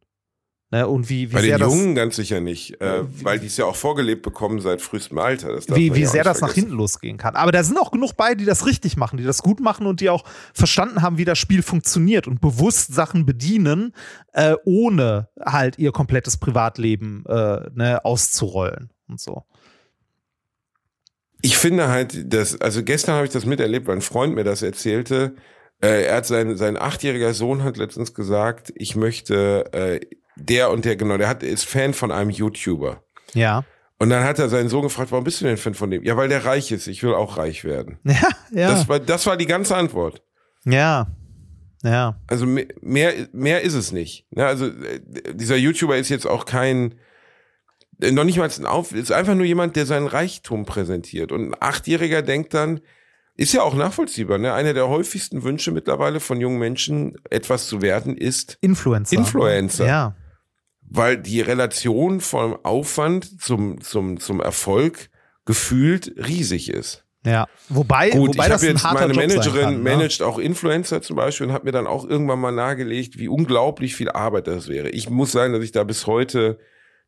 [0.74, 3.48] Ne, und wie, wie Bei sehr den das, Jungen ganz sicher nicht, äh, weil die
[3.48, 5.60] es ja auch vorgelebt bekommen seit frühestem Alter.
[5.76, 7.36] Wie, wie sehr das nach hinten losgehen kann.
[7.36, 10.00] Aber da sind auch genug bei, die das richtig machen, die das gut machen und
[10.00, 10.24] die auch
[10.54, 13.94] verstanden haben, wie das Spiel funktioniert und bewusst Sachen bedienen,
[14.32, 19.44] äh, ohne halt ihr komplettes Privatleben äh, ne, auszurollen und so.
[21.42, 24.62] Ich finde halt, dass, also gestern habe ich das miterlebt, weil ein Freund mir das
[24.62, 25.36] erzählte.
[25.82, 30.00] Äh, er hat sein, sein achtjähriger Sohn hat letztens gesagt, ich möchte, äh,
[30.36, 33.04] der und der, genau, der hat, ist Fan von einem YouTuber.
[33.34, 33.64] Ja.
[34.00, 36.04] Und dann hat er seinen Sohn gefragt, warum bist du denn Fan von dem?
[36.04, 38.00] Ja, weil der reich ist, ich will auch reich werden.
[38.06, 38.72] Ja, ja.
[38.72, 40.22] Das, war, das war die ganze Antwort.
[40.66, 41.08] ja.
[41.84, 42.16] Ja.
[42.28, 44.28] Also me- mehr, mehr ist es nicht.
[44.30, 45.00] Ne, also äh,
[45.34, 46.94] dieser YouTuber ist jetzt auch kein,
[48.02, 51.32] noch nicht mal ein Auf, ist einfach nur jemand, der seinen Reichtum präsentiert.
[51.32, 52.82] Und ein Achtjähriger denkt dann,
[53.38, 54.38] ist ja auch nachvollziehbar.
[54.38, 54.54] Ne?
[54.54, 59.18] Einer der häufigsten Wünsche mittlerweile von jungen Menschen, etwas zu werden, ist, Influencer.
[59.18, 59.86] Influencer.
[59.86, 60.16] Ja.
[60.82, 65.10] weil die Relation vom Aufwand zum, zum, zum Erfolg
[65.46, 67.06] gefühlt riesig ist.
[67.26, 67.48] Ja.
[67.70, 69.90] Wobei, Gut, wobei ich das habe ein jetzt harter meine Job sein Managerin kann, ne?
[69.92, 73.96] managt auch Influencer zum Beispiel und hat mir dann auch irgendwann mal nahegelegt, wie unglaublich
[73.96, 74.90] viel Arbeit das wäre.
[74.90, 76.58] Ich muss sagen, dass ich da bis heute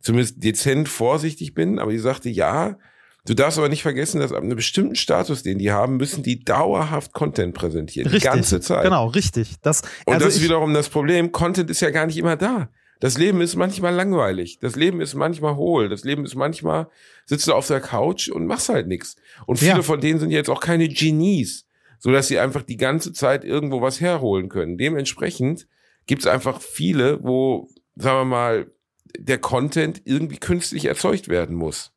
[0.03, 2.77] zumindest dezent vorsichtig bin, aber die sagte, ja,
[3.25, 6.43] du darfst aber nicht vergessen, dass ab einem bestimmten Status, den die haben, müssen die
[6.43, 8.07] dauerhaft Content präsentieren.
[8.11, 8.29] Richtig.
[8.29, 8.83] Die ganze Zeit.
[8.83, 9.55] Genau, richtig.
[9.63, 12.69] Das, Und also das ist wiederum das Problem, Content ist ja gar nicht immer da.
[12.99, 14.59] Das Leben ist manchmal langweilig.
[14.59, 15.89] Das Leben ist manchmal hohl.
[15.89, 16.87] Das Leben ist manchmal,
[17.25, 19.17] sitzt du auf der Couch und machst halt nichts.
[19.45, 19.81] Und viele Ja.
[19.81, 21.65] von denen sind jetzt auch keine Genies,
[21.99, 24.77] so dass sie einfach die ganze Zeit irgendwo was herholen können.
[24.77, 25.67] Dementsprechend
[26.05, 28.71] gibt es einfach viele, wo, sagen wir mal,
[29.17, 31.93] der Content irgendwie künstlich erzeugt werden muss.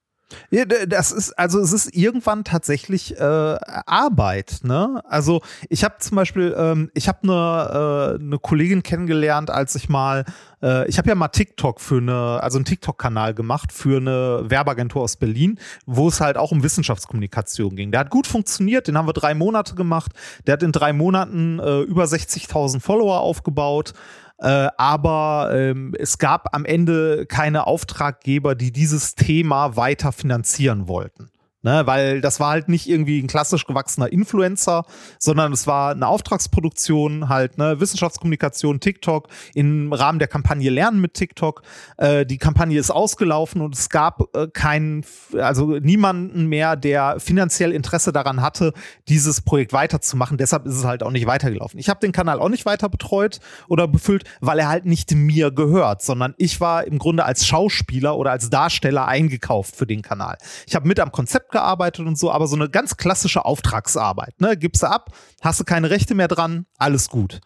[0.51, 5.01] Ja, das ist, also es ist irgendwann tatsächlich äh, Arbeit, ne?
[5.09, 9.89] Also ich habe zum Beispiel, ähm, ich habe eine äh, eine Kollegin kennengelernt, als ich
[9.89, 10.25] mal,
[10.61, 15.03] äh, ich habe ja mal TikTok für eine, also einen TikTok-Kanal gemacht für eine Werbeagentur
[15.03, 17.93] aus Berlin, wo es halt auch um Wissenschaftskommunikation ging.
[17.93, 20.11] Der hat gut funktioniert, den haben wir drei Monate gemacht.
[20.49, 23.95] Der hat in drei Monaten äh, über 60.000 Follower aufgebaut.
[24.39, 31.31] Äh, aber ähm, es gab am Ende keine Auftraggeber, die dieses Thema weiter finanzieren wollten.
[31.67, 34.85] Ne, weil das war halt nicht irgendwie ein klassisch gewachsener Influencer,
[35.19, 41.15] sondern es war eine Auftragsproduktion, halt ne, Wissenschaftskommunikation, TikTok im Rahmen der Kampagne Lernen mit
[41.15, 41.63] TikTok.
[41.97, 45.05] Äh, die Kampagne ist ausgelaufen und es gab äh, keinen,
[45.37, 48.73] also niemanden mehr, der finanziell Interesse daran hatte,
[49.09, 50.39] dieses Projekt weiterzumachen.
[50.39, 51.81] Deshalb ist es halt auch nicht weitergelaufen.
[51.81, 55.51] Ich habe den Kanal auch nicht weiter betreut oder befüllt, weil er halt nicht mir
[55.51, 60.39] gehört, sondern ich war im Grunde als Schauspieler oder als Darsteller eingekauft für den Kanal.
[60.69, 64.41] Ich habe mit am Konzept gearbeitet und so, aber so eine ganz klassische Auftragsarbeit.
[64.41, 64.57] Ne?
[64.57, 67.41] Gibst du ab, hast du keine Rechte mehr dran, alles gut.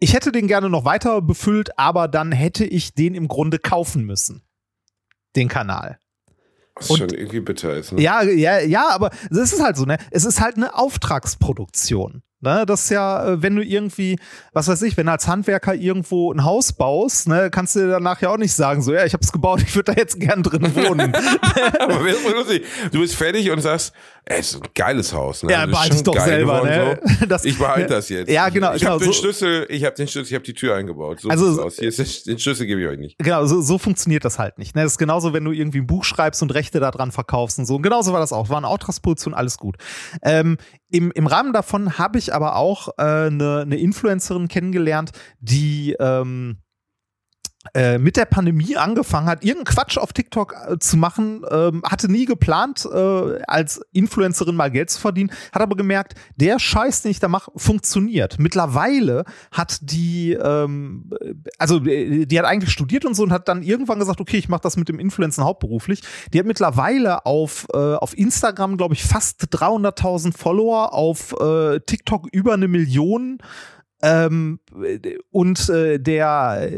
[0.00, 4.04] Ich hätte den gerne noch weiter befüllt, aber dann hätte ich den im Grunde kaufen
[4.04, 4.42] müssen.
[5.34, 5.98] Den Kanal.
[6.74, 7.92] Was Und- schon irgendwie bitter ist.
[7.92, 8.00] Ne?
[8.02, 9.96] Ja, ja, ja, aber es ist halt so, ne?
[10.10, 12.22] Es ist halt eine Auftragsproduktion.
[12.40, 12.64] Ne?
[12.66, 14.16] Das ist ja, äh, wenn du irgendwie,
[14.52, 18.20] was weiß ich, wenn du als Handwerker irgendwo ein Haus baust, ne, kannst du danach
[18.22, 20.62] ja auch nicht sagen, so, ja, ich hab's gebaut, ich würde da jetzt gern drin
[20.74, 21.12] wohnen.
[22.92, 23.92] Du bist fertig und sagst,
[24.24, 25.42] ey, ist ein geiles Haus.
[25.42, 25.52] Ne?
[25.52, 27.00] Ja, behalte ich doch selber, ne?
[27.20, 27.26] So.
[27.26, 28.30] Das- ich behalte das jetzt.
[28.30, 30.54] Ja, genau, Ich genau, habe den so- Schlüssel, ich habe den Schlüssel, ich habe die
[30.54, 31.20] Tür eingebaut.
[31.20, 31.76] So Also- aus.
[31.76, 33.18] Hier ist den Schlüssel gebe ich euch nicht.
[33.18, 34.74] Genau, so, so funktioniert das halt nicht.
[34.76, 34.82] Ne?
[34.82, 37.76] Das ist genauso, wenn du irgendwie ein Buch schreibst und Rechte daran verkaufst und so.
[37.76, 38.48] Und genauso war das auch.
[38.48, 39.76] War eine Auftragsproduktion, alles gut.
[40.22, 40.56] Ähm,
[40.90, 46.58] im, Im Rahmen davon habe ich aber auch äh, eine, eine Influencerin kennengelernt, die ähm,
[47.74, 52.10] äh, mit der Pandemie angefangen hat, irgendeinen Quatsch auf TikTok äh, zu machen, ähm, hatte
[52.10, 57.10] nie geplant, äh, als Influencerin mal Geld zu verdienen, hat aber gemerkt, der Scheiß, den
[57.10, 58.38] ich da mache, funktioniert.
[58.38, 61.10] Mittlerweile hat die, ähm,
[61.58, 64.48] also äh, die hat eigentlich studiert und so und hat dann irgendwann gesagt, okay, ich
[64.48, 66.02] mache das mit dem Influencen hauptberuflich.
[66.32, 71.34] Die hat mittlerweile auf, auf Instagram, glaube ich, fast 300.000 Follower, auf
[71.86, 73.38] TikTok über eine Million.
[74.00, 74.60] Ähm,
[75.30, 76.70] und äh, der,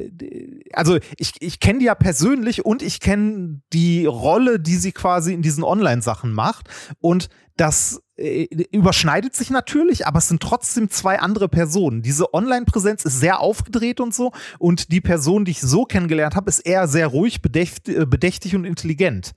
[0.73, 5.35] also ich, ich kenne die ja persönlich und ich kenne die Rolle, die sie quasi
[5.35, 6.69] in diesen Online-Sachen macht.
[7.01, 12.01] Und das äh, überschneidet sich natürlich, aber es sind trotzdem zwei andere Personen.
[12.01, 14.33] Diese Online-Präsenz ist sehr aufgedreht und so.
[14.59, 18.55] Und die Person, die ich so kennengelernt habe, ist eher sehr ruhig, bedächt, äh, bedächtig
[18.57, 19.33] und intelligent.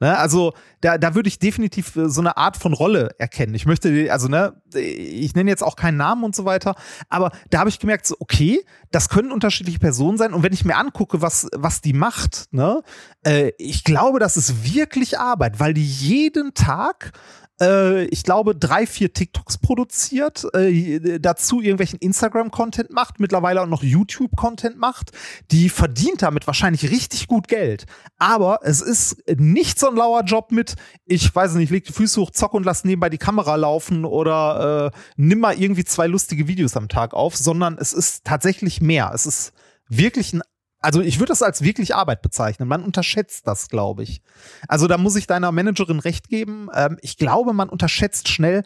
[0.00, 3.54] Ne, also da, da würde ich definitiv äh, so eine Art von Rolle erkennen.
[3.54, 6.74] Ich möchte, also ne, ich nenne jetzt auch keinen Namen und so weiter,
[7.08, 10.64] aber da habe ich gemerkt, so, okay, das können unterschiedliche Personen sein und wenn ich
[10.64, 12.82] mir angucke, was, was die macht, ne,
[13.24, 17.12] äh, ich glaube, das ist wirklich Arbeit, weil die jeden Tag
[17.60, 23.82] äh, ich glaube, drei, vier TikToks produziert, äh, dazu irgendwelchen Instagram-Content macht, mittlerweile auch noch
[23.82, 25.12] YouTube-Content macht.
[25.50, 27.86] Die verdient damit wahrscheinlich richtig gut Geld.
[28.18, 30.74] Aber es ist nicht so ein lauer Job mit,
[31.04, 34.92] ich weiß nicht, leg die Füße hoch, zock und lass nebenbei die Kamera laufen oder
[34.92, 39.12] äh, nimm mal irgendwie zwei lustige Videos am Tag auf, sondern es ist tatsächlich mehr.
[39.14, 39.52] Es ist
[39.88, 40.42] wirklich ein
[40.84, 42.68] also ich würde das als wirklich Arbeit bezeichnen.
[42.68, 44.20] Man unterschätzt das, glaube ich.
[44.68, 46.68] Also da muss ich deiner Managerin recht geben.
[46.74, 48.62] Ähm, ich glaube, man unterschätzt schnell,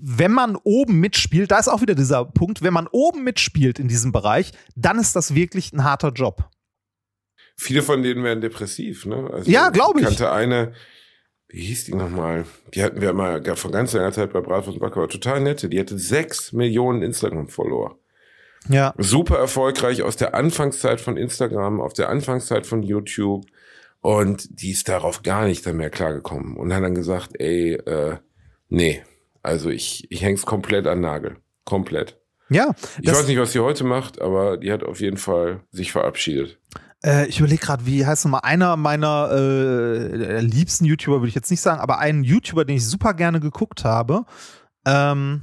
[0.00, 3.88] wenn man oben mitspielt, da ist auch wieder dieser Punkt, wenn man oben mitspielt in
[3.88, 6.48] diesem Bereich, dann ist das wirklich ein harter Job.
[7.56, 9.28] Viele von denen werden depressiv, ne?
[9.32, 10.04] Also ja, glaube ich.
[10.04, 10.72] Ich kannte eine,
[11.48, 12.44] wie hieß die nochmal?
[12.74, 15.68] Die hatten wir mal vor ganz langer Zeit bei Bratwurst Backer, aber total nette.
[15.68, 17.98] Die hatte sechs Millionen Instagram-Follower.
[18.68, 18.94] Ja.
[18.98, 23.46] Super erfolgreich aus der Anfangszeit von Instagram, auf der Anfangszeit von YouTube.
[24.00, 28.16] Und die ist darauf gar nicht dann mehr klargekommen und hat dann gesagt, ey, äh,
[28.68, 29.02] nee,
[29.42, 31.36] also ich, ich häng's komplett an Nagel.
[31.64, 32.16] Komplett.
[32.48, 32.74] Ja.
[33.00, 36.58] Ich weiß nicht, was sie heute macht, aber die hat auf jeden Fall sich verabschiedet.
[37.04, 41.50] Äh, ich überlege gerade, wie heißt nochmal einer meiner äh, liebsten YouTuber, würde ich jetzt
[41.50, 44.24] nicht sagen, aber einen YouTuber, den ich super gerne geguckt habe.
[44.86, 45.42] Ähm,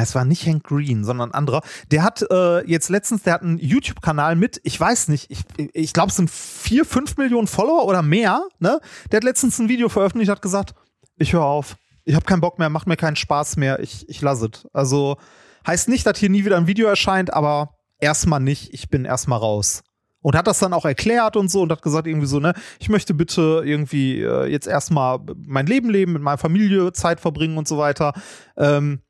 [0.00, 1.62] es war nicht Hank Green, sondern ein anderer.
[1.90, 5.40] Der hat äh, jetzt letztens, der hat einen YouTube-Kanal mit, ich weiß nicht, ich,
[5.74, 8.42] ich glaube, es sind vier, fünf Millionen Follower oder mehr.
[8.58, 8.80] Ne?
[9.10, 10.74] Der hat letztens ein Video veröffentlicht, hat gesagt,
[11.18, 11.76] ich höre auf.
[12.04, 14.66] Ich habe keinen Bock mehr, macht mir keinen Spaß mehr, ich, ich lasse es.
[14.72, 15.18] Also
[15.66, 19.38] heißt nicht, dass hier nie wieder ein Video erscheint, aber erstmal nicht, ich bin erstmal
[19.38, 19.82] raus.
[20.20, 22.88] Und hat das dann auch erklärt und so und hat gesagt irgendwie so, ne, ich
[22.88, 27.66] möchte bitte irgendwie äh, jetzt erstmal mein Leben leben, mit meiner Familie Zeit verbringen und
[27.66, 28.12] so weiter.
[28.56, 29.00] Ähm,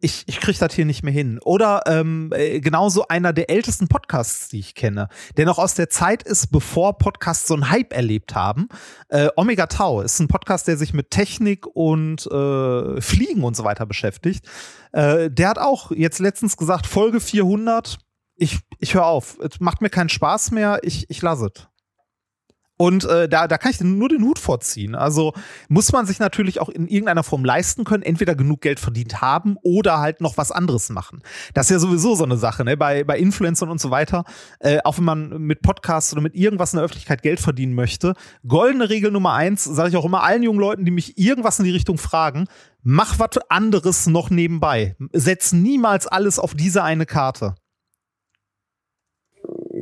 [0.00, 1.40] ich, ich kriege das hier nicht mehr hin.
[1.42, 5.90] Oder ähm, äh, genauso einer der ältesten Podcasts, die ich kenne, der noch aus der
[5.90, 8.68] Zeit ist, bevor Podcasts so einen Hype erlebt haben.
[9.08, 13.64] Äh, Omega Tau ist ein Podcast, der sich mit Technik und äh, Fliegen und so
[13.64, 14.46] weiter beschäftigt.
[14.92, 17.98] Äh, der hat auch jetzt letztens gesagt, Folge 400,
[18.36, 21.68] ich, ich höre auf, es macht mir keinen Spaß mehr, ich, ich lasse es.
[22.78, 24.94] Und äh, da, da kann ich nur den Hut vorziehen.
[24.94, 25.34] Also
[25.68, 29.56] muss man sich natürlich auch in irgendeiner Form leisten können, entweder genug Geld verdient haben
[29.62, 31.20] oder halt noch was anderes machen.
[31.54, 32.76] Das ist ja sowieso so eine Sache, ne?
[32.76, 34.24] Bei, bei Influencern und so weiter.
[34.60, 38.14] Äh, auch wenn man mit Podcasts oder mit irgendwas in der Öffentlichkeit Geld verdienen möchte.
[38.46, 41.64] Goldene Regel Nummer eins, sage ich auch immer allen jungen Leuten, die mich irgendwas in
[41.64, 42.46] die Richtung fragen,
[42.84, 44.94] mach was anderes noch nebenbei.
[45.12, 47.56] Setz niemals alles auf diese eine Karte.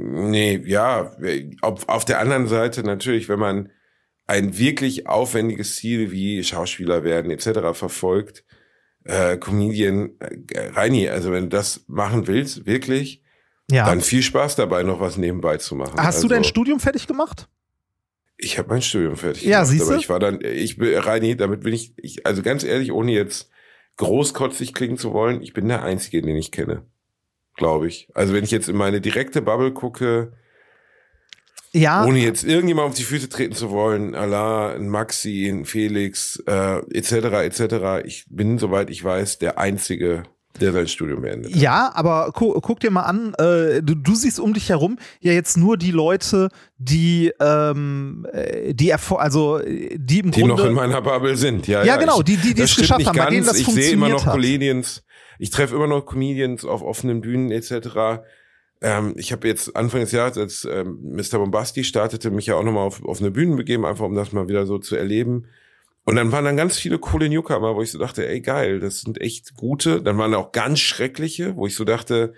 [0.08, 1.16] Nee, ja,
[1.62, 3.70] auf, auf der anderen Seite natürlich, wenn man
[4.26, 7.76] ein wirklich aufwendiges Ziel wie Schauspieler werden etc.
[7.78, 8.44] verfolgt,
[9.04, 13.22] äh, Comedian, äh, Reini, also wenn du das machen willst, wirklich,
[13.70, 13.86] ja.
[13.86, 15.98] dann viel Spaß dabei, noch was nebenbei zu machen.
[15.98, 17.48] Hast also, du dein Studium fertig gemacht?
[18.36, 19.88] Ich habe mein Studium fertig ja, gemacht, siehst du?
[19.88, 23.12] aber ich war dann, ich bin, Reini, damit bin ich, ich, also ganz ehrlich, ohne
[23.12, 23.50] jetzt
[23.96, 26.84] großkotzig klingen zu wollen, ich bin der Einzige, den ich kenne
[27.56, 28.08] glaube ich.
[28.14, 30.32] Also wenn ich jetzt in meine direkte Bubble gucke,
[31.72, 32.04] ja.
[32.04, 36.78] ohne jetzt irgendjemand auf die Füße treten zu wollen, Allah, ein Maxi, ein Felix, äh,
[36.90, 37.12] etc.,
[37.44, 40.22] etc., ich bin, soweit ich weiß, der Einzige,
[40.60, 41.54] der sein Studium beendet.
[41.54, 45.32] Ja, aber gu guck dir mal an, äh, du, du, siehst um dich herum ja
[45.32, 46.48] jetzt nur die Leute,
[46.78, 51.66] die, ähm, äh, die also die im die Grunde noch in meiner Bubble sind.
[51.66, 53.88] Ja, ja, ja genau, die, die, die es geschafft haben, bei denen das ich funktioniert
[53.88, 54.34] sehe immer noch hat.
[54.34, 55.02] Comedians,
[55.38, 58.22] ich treffe immer noch Comedians auf offenen Bühnen etc.
[58.80, 61.38] Ähm, ich habe jetzt Anfang des Jahres, als ähm, Mr.
[61.38, 64.48] Bombasti startete, mich ja auch nochmal auf, auf eine Bühne begeben, einfach um das mal
[64.48, 65.46] wieder so zu erleben.
[66.06, 69.00] Und dann waren dann ganz viele coole Newcomer, wo ich so dachte, ey geil, das
[69.00, 70.00] sind echt gute.
[70.00, 72.32] Dann waren auch ganz schreckliche, wo ich so dachte,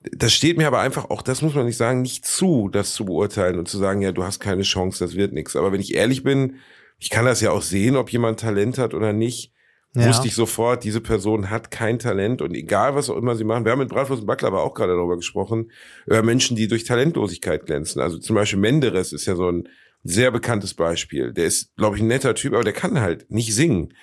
[0.00, 3.04] das steht mir aber einfach auch, das muss man nicht sagen, nicht zu, das zu
[3.04, 5.56] beurteilen und zu sagen, ja, du hast keine Chance, das wird nichts.
[5.56, 6.56] Aber wenn ich ehrlich bin,
[6.98, 9.52] ich kann das ja auch sehen, ob jemand Talent hat oder nicht
[9.94, 10.08] ja.
[10.08, 13.64] wusste ich sofort, diese Person hat kein Talent und egal was auch immer sie machen.
[13.64, 15.70] Wir haben mit Bratwurst und Baklava auch gerade darüber gesprochen,
[16.06, 18.00] über Menschen, die durch Talentlosigkeit glänzen.
[18.00, 19.68] Also zum Beispiel Menderes ist ja so ein
[20.04, 21.32] sehr bekanntes Beispiel.
[21.32, 23.94] Der ist, glaube ich, ein netter Typ, aber der kann halt nicht singen.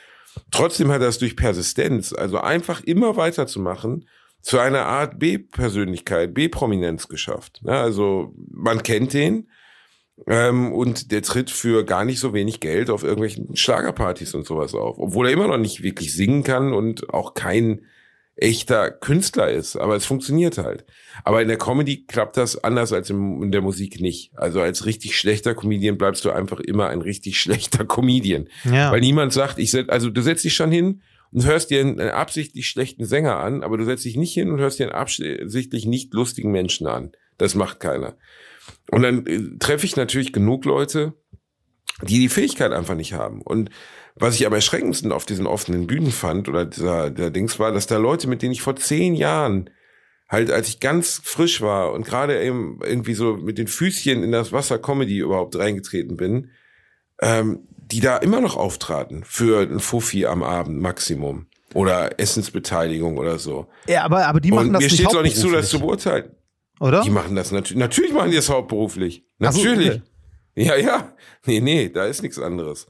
[0.52, 4.08] Trotzdem hat er es durch Persistenz, also einfach immer weiterzumachen,
[4.42, 7.62] zu einer Art B-Persönlichkeit, B-Prominenz geschafft.
[7.66, 9.48] Also man kennt den,
[10.28, 14.74] ähm, und der tritt für gar nicht so wenig Geld auf irgendwelchen Schlagerpartys und sowas
[14.74, 14.98] auf.
[14.98, 17.82] Obwohl er immer noch nicht wirklich singen kann und auch kein
[18.36, 19.76] echter Künstler ist.
[19.76, 20.86] Aber es funktioniert halt.
[21.24, 24.32] Aber in der Comedy klappt das anders als in der Musik nicht.
[24.36, 28.48] Also als richtig schlechter Comedian bleibst du einfach immer ein richtig schlechter Comedian.
[28.66, 28.92] Ja.
[28.92, 32.00] Weil niemand sagt, ich setz, also du setzt dich schon hin und hörst dir einen,
[32.00, 34.96] einen absichtlich schlechten Sänger an, aber du setzt dich nicht hin und hörst dir einen
[34.96, 37.12] absichtlich nicht lustigen Menschen an.
[37.38, 38.18] Das macht keiner.
[38.92, 41.14] Und dann äh, treffe ich natürlich genug Leute,
[42.02, 43.42] die die Fähigkeit einfach nicht haben.
[43.42, 43.70] Und
[44.16, 47.88] was ich am erschreckendsten auf diesen offenen Bühnen fand oder dieser der Dings war, dass
[47.88, 49.70] da Leute, mit denen ich vor zehn Jahren
[50.30, 54.32] halt, als ich ganz frisch war und gerade eben irgendwie so mit den Füßchen in
[54.32, 56.50] das Wasser Comedy überhaupt reingetreten bin,
[57.22, 63.38] ähm, die da immer noch auftraten für ein Fuffi am Abend Maximum oder Essensbeteiligung oder
[63.38, 63.68] so.
[63.88, 65.70] Ja, aber, aber die machen und das mir nicht steht es auch nicht zu, das
[65.70, 66.32] zu beurteilen.
[66.80, 67.02] oder?
[67.02, 67.80] Die machen das natürlich.
[67.80, 69.26] Natürlich machen die das hauptberuflich.
[69.42, 69.90] Ach so, Natürlich.
[69.90, 70.02] okay.
[70.56, 71.14] Ja, ja.
[71.46, 72.88] Nee, nee, da ist nichts anderes.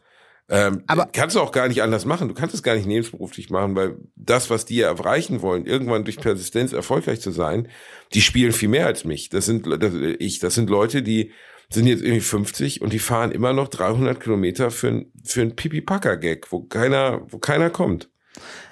[0.48, 2.28] Ähm, Aber- kannst du auch gar nicht anders machen.
[2.28, 6.18] Du kannst es gar nicht nebenberuflich machen, weil das, was die erreichen wollen, irgendwann durch
[6.18, 7.68] Persistenz erfolgreich zu sein,
[8.14, 9.30] die spielen viel mehr als mich.
[9.30, 10.40] Das sind das, ich.
[10.40, 11.32] Das sind Leute, die
[11.70, 15.56] sind jetzt irgendwie 50 und die fahren immer noch 300 Kilometer für ein für ein
[15.56, 18.10] Pipi-Packer-Gag, wo keiner, wo keiner kommt.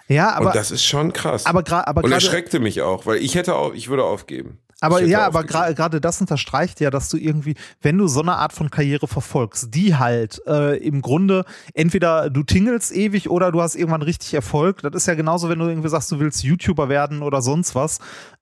[0.07, 1.45] Ja, aber, und das ist schon krass.
[1.45, 2.23] aber, gra aber und gerade.
[2.23, 4.59] erschreckte mich auch, weil ich hätte auch, ich würde aufgeben.
[4.83, 5.63] Aber ja, aber aufgegeben.
[5.63, 9.07] gra- gerade das unterstreicht ja, dass du irgendwie, wenn du so eine Art von Karriere
[9.07, 14.33] verfolgst, die halt äh, im Grunde entweder du tingelst ewig oder du hast irgendwann richtig
[14.33, 14.81] Erfolg.
[14.81, 17.99] Das ist ja genauso, wenn du irgendwie sagst, du willst YouTuber werden oder sonst was.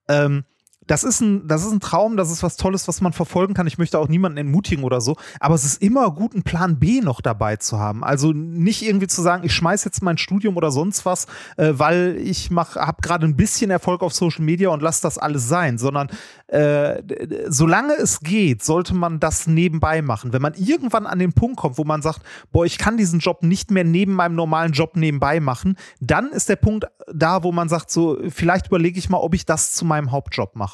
[0.08, 0.44] Ähm,
[0.86, 3.66] das ist, ein, das ist ein Traum, das ist was Tolles, was man verfolgen kann.
[3.66, 5.16] Ich möchte auch niemanden entmutigen oder so.
[5.40, 8.02] Aber es ist immer gut, einen Plan B noch dabei zu haben.
[8.02, 11.26] Also nicht irgendwie zu sagen, ich schmeiß jetzt mein Studium oder sonst was,
[11.56, 15.48] äh, weil ich habe gerade ein bisschen Erfolg auf Social Media und lass das alles
[15.48, 16.08] sein, sondern
[16.48, 17.02] äh,
[17.48, 20.32] solange es geht, sollte man das nebenbei machen.
[20.32, 22.20] Wenn man irgendwann an den Punkt kommt, wo man sagt,
[22.50, 26.48] boah, ich kann diesen Job nicht mehr neben meinem normalen Job nebenbei machen, dann ist
[26.48, 29.84] der Punkt da, wo man sagt, so, vielleicht überlege ich mal, ob ich das zu
[29.84, 30.71] meinem Hauptjob mache.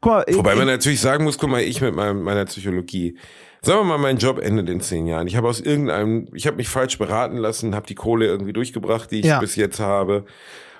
[0.00, 3.16] Guck mal, Wobei ich- man natürlich sagen muss, guck mal, ich mit meinem, meiner Psychologie.
[3.62, 5.26] Sagen wir mal, mein Job endet in zehn Jahren.
[5.28, 9.10] Ich habe aus irgendeinem, ich habe mich falsch beraten lassen, habe die Kohle irgendwie durchgebracht,
[9.10, 9.38] die ich Ja.
[9.40, 10.24] bis jetzt habe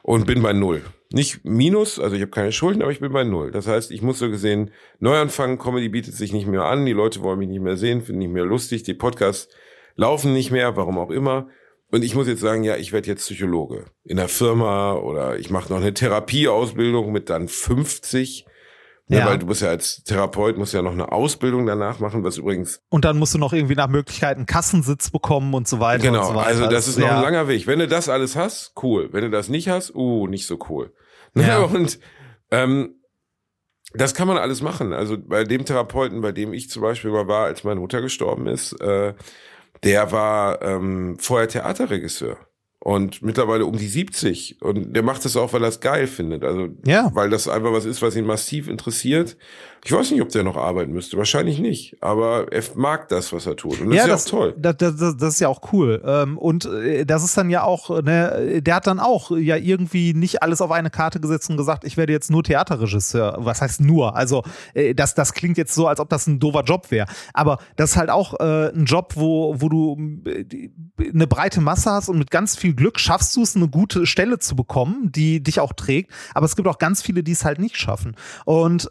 [0.02, 0.82] und bin bei null.
[1.12, 3.50] Nicht minus, also ich habe keine Schulden, aber ich bin bei null.
[3.52, 5.58] Das heißt, ich muss so gesehen neu anfangen.
[5.58, 8.32] Comedy bietet sich nicht mehr an, die Leute wollen mich nicht mehr sehen, finden nicht
[8.32, 9.48] mehr lustig, die Podcasts
[9.94, 11.48] laufen nicht mehr, warum auch immer.
[11.92, 15.50] Und ich muss jetzt sagen, ja, ich werde jetzt Psychologe in der Firma oder ich
[15.50, 18.46] mache noch eine Therapieausbildung mit dann 50.
[19.12, 19.18] Ja.
[19.18, 19.26] Ja.
[19.30, 22.80] weil du musst ja als Therapeut musst ja noch eine Ausbildung danach machen, was übrigens
[22.88, 26.08] und dann musst du noch irgendwie nach Möglichkeiten Kassensitz bekommen und so weiter.
[26.08, 26.46] und genau, so weiter.
[26.46, 27.16] also das ist noch ja.
[27.16, 27.66] ein langer Weg.
[27.66, 29.08] Wenn du das alles hast, cool.
[29.12, 30.92] Wenn du das nicht hast, uh, nicht so cool.
[31.34, 31.60] Ja.
[31.60, 31.98] Und
[32.50, 32.96] ähm,
[33.94, 34.92] das kann man alles machen.
[34.92, 38.46] Also bei dem Therapeuten, bei dem ich zum Beispiel mal war, als meine Mutter gestorben
[38.46, 39.14] ist, äh,
[39.82, 42.36] der war ähm, vorher Theaterregisseur
[42.84, 46.42] und mittlerweile um die 70 und der macht das auch, weil er es geil findet.
[46.42, 47.10] Also Ja.
[47.14, 49.36] weil das einfach was ist, was ihn massiv interessiert.
[49.84, 51.16] Ich weiß nicht, ob der noch arbeiten müsste.
[51.16, 51.96] Wahrscheinlich nicht.
[52.00, 53.80] Aber er mag das, was er tut.
[53.80, 54.54] Und das ist ja auch toll.
[54.56, 56.00] Das, das, das, das ist ja auch cool.
[56.06, 60.14] Ähm, und äh, das ist dann ja auch, ne, der hat dann auch ja irgendwie
[60.14, 63.38] nicht alles auf eine Karte gesetzt und gesagt, ich werde jetzt nur Theaterregisseur.
[63.40, 64.14] Was heißt nur?
[64.14, 67.08] Also, äh, das, das klingt jetzt so, als ob das ein doofer Job wäre.
[67.34, 69.96] Aber das ist halt auch äh, ein Job, wo, wo du
[71.12, 74.38] eine breite Masse hast und mit ganz viel Glück schaffst du es, eine gute Stelle
[74.38, 76.12] zu bekommen, die dich auch trägt.
[76.34, 78.14] Aber es gibt auch ganz viele, die es halt nicht schaffen.
[78.44, 78.88] Und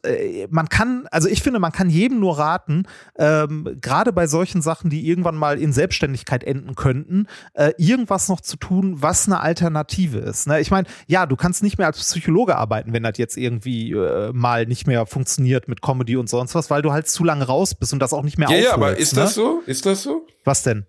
[0.49, 0.80] man kann,
[1.11, 2.83] also ich finde, man kann jedem nur raten,
[3.17, 8.41] ähm, gerade bei solchen Sachen, die irgendwann mal in Selbstständigkeit enden könnten, äh, irgendwas noch
[8.41, 10.47] zu tun, was eine Alternative ist.
[10.47, 10.59] Ne?
[10.59, 14.31] Ich meine, ja, du kannst nicht mehr als Psychologe arbeiten, wenn das jetzt irgendwie äh,
[14.33, 17.75] mal nicht mehr funktioniert mit Comedy und sonst was, weil du halt zu lange raus
[17.75, 19.21] bist und das auch nicht mehr Ja, ja, aber aufholst, ist ne?
[19.21, 19.63] das so?
[19.65, 20.25] Ist das so?
[20.43, 20.85] Was denn?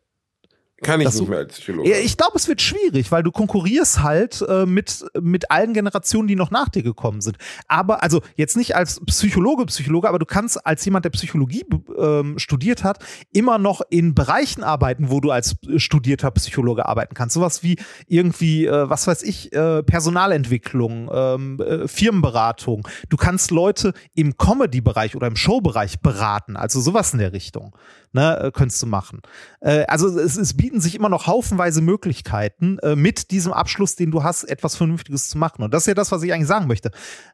[0.82, 1.88] Kann ich nicht mehr als Psychologe.
[1.88, 6.28] Ja, ich glaube, es wird schwierig, weil du konkurrierst halt äh, mit, mit allen Generationen,
[6.28, 7.38] die noch nach dir gekommen sind.
[7.68, 11.64] Aber, also jetzt nicht als Psychologe, Psychologe, aber du kannst als jemand, der Psychologie
[11.96, 12.98] ähm, studiert hat,
[13.32, 17.34] immer noch in Bereichen arbeiten, wo du als äh, studierter Psychologe arbeiten kannst.
[17.34, 17.76] Sowas wie
[18.08, 22.88] irgendwie, äh, was weiß ich, äh, Personalentwicklung, ähm, äh, Firmenberatung.
[23.08, 27.76] Du kannst Leute im Comedy-Bereich oder im Show-Bereich beraten, also sowas in der Richtung.
[28.14, 29.22] Ne, äh, könntest du machen.
[29.62, 34.22] Also es, es bieten sich immer noch haufenweise Möglichkeiten, äh, mit diesem Abschluss, den du
[34.22, 35.62] hast, etwas Vernünftiges zu machen.
[35.62, 36.90] Und das ist ja das, was ich eigentlich sagen möchte.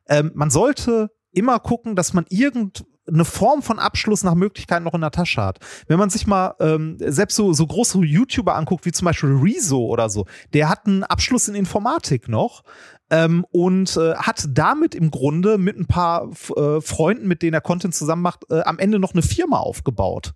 [0.08, 5.02] Ähm, man sollte immer gucken, dass man irgendeine Form von Abschluss nach Möglichkeit noch in
[5.02, 5.60] der Tasche hat.
[5.86, 9.86] Wenn man sich mal ähm, selbst so, so große YouTuber anguckt, wie zum Beispiel Rezo
[9.86, 12.64] oder so, der hat einen Abschluss in Informatik noch
[13.08, 17.60] ähm, und äh, hat damit im Grunde mit ein paar äh, Freunden, mit denen er
[17.60, 20.34] Content zusammen macht, äh, am Ende noch eine Firma aufgebaut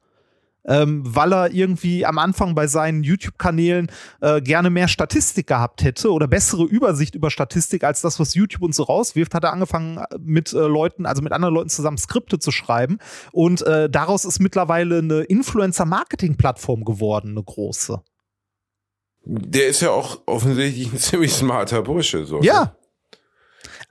[0.64, 3.90] ähm, weil er irgendwie am Anfang bei seinen YouTube-Kanälen
[4.20, 8.62] äh, gerne mehr Statistik gehabt hätte oder bessere Übersicht über Statistik als das, was YouTube
[8.62, 11.98] uns so rauswirft, hat er angefangen äh, mit äh, Leuten, also mit anderen Leuten zusammen
[11.98, 12.98] Skripte zu schreiben
[13.32, 18.00] und äh, daraus ist mittlerweile eine Influencer-Marketing-Plattform geworden, eine große.
[19.24, 22.24] Der ist ja auch offensichtlich ein ziemlich smarter Bursche.
[22.24, 22.40] So.
[22.42, 22.76] Ja.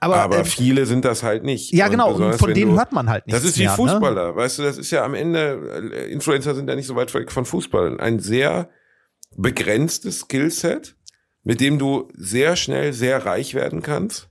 [0.02, 1.72] Aber, Aber äh, viele sind das halt nicht.
[1.72, 2.08] ja, genau.
[2.08, 3.76] Und besonders, von denen du- hört man halt nichts Das ist wie mehr, Ne?
[3.76, 7.14] Fußballer, weißt du, das ist ja am Ende, äh, Influencer sind ja nicht so weit
[7.14, 8.00] weg von Fußball.
[8.00, 8.68] Ein sehr
[9.36, 10.96] begrenztes Skillset,
[11.44, 14.28] mit dem du sehr schnell sehr reich werden kannst.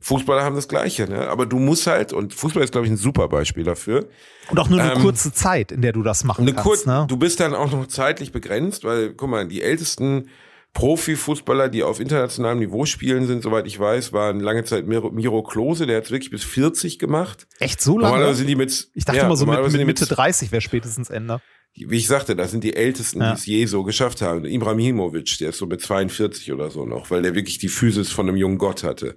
[0.00, 1.28] Fußballer haben das Gleiche, ne?
[1.28, 4.06] Aber du musst halt, und Fußball ist, glaube ich, ein super Beispiel dafür.
[4.50, 6.64] Und auch nur eine ähm, kurze Zeit, in der du das machen Eine kannst.
[6.66, 7.06] kurz, ne?
[7.08, 10.28] Du bist dann auch noch zeitlich begrenzt, weil, guck mal, die ältesten
[10.74, 15.42] Profifußballer, die auf internationalem Niveau spielen, sind, soweit ich weiß, waren lange Zeit Miro, Miro
[15.42, 17.46] Klose, der hat es wirklich bis 40 gemacht.
[17.58, 18.10] Echt so lange?
[18.12, 21.10] Normalerweise sind die mit, Ich dachte ja, mal so mit, mit Mitte 30 wäre spätestens
[21.10, 21.40] Ende.
[21.74, 23.30] wie ich sagte, das sind die Ältesten, Ja.
[23.30, 24.44] die es je so geschafft haben.
[24.44, 28.28] Ibrahimovic, der ist so mit 42 oder so noch, weil der wirklich die Physis von
[28.28, 29.16] einem jungen Gott hatte.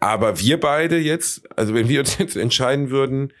[0.00, 3.32] Aber wir beide jetzt, also wenn wir uns jetzt entscheiden würden,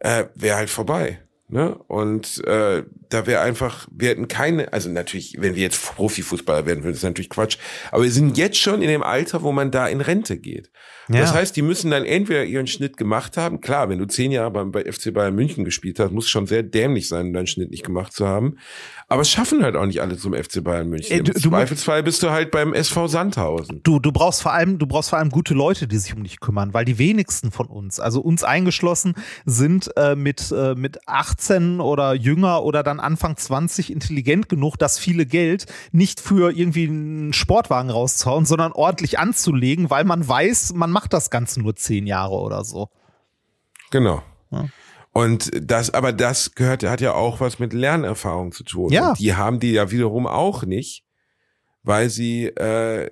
[0.00, 1.20] äh, wäre halt vorbei.
[1.48, 1.76] Ne?
[1.86, 6.82] Und äh, da wäre einfach, wir hätten keine, also natürlich, wenn wir jetzt Profifußballer werden
[6.82, 7.58] würden, ist natürlich Quatsch.
[7.92, 10.72] Aber wir sind jetzt schon in dem Alter, wo man da in Rente geht.
[11.08, 11.20] Ja.
[11.20, 13.60] Das heißt, die müssen dann entweder ihren Schnitt gemacht haben.
[13.60, 16.64] Klar, wenn du zehn Jahre beim, bei FC Bayern München gespielt hast, muss schon sehr
[16.64, 18.58] dämlich sein, deinen Schnitt nicht gemacht zu haben.
[19.08, 21.20] Aber es schaffen halt auch nicht alle zum FC Bayern München.
[21.20, 23.80] Äh, du- Im Zweifelsfall bist du halt beim SV Sandhausen.
[23.84, 26.40] Du, du brauchst vor allem, du brauchst vor allem gute Leute, die sich um dich
[26.40, 31.80] kümmern, weil die wenigsten von uns, also uns eingeschlossen, sind äh, mit, äh, mit 18
[31.80, 37.32] oder jünger oder dann Anfang 20 intelligent genug, das viele Geld nicht für irgendwie einen
[37.32, 42.34] Sportwagen rauszuhauen, sondern ordentlich anzulegen, weil man weiß, man macht das Ganze nur zehn Jahre
[42.34, 42.88] oder so.
[43.92, 44.24] Genau.
[44.50, 44.64] Ja.
[45.16, 48.92] Und das, aber das gehört, hat ja auch was mit Lernerfahrung zu tun.
[48.92, 49.10] Ja.
[49.10, 51.04] Und die haben die ja wiederum auch nicht,
[51.82, 53.08] weil sie, äh,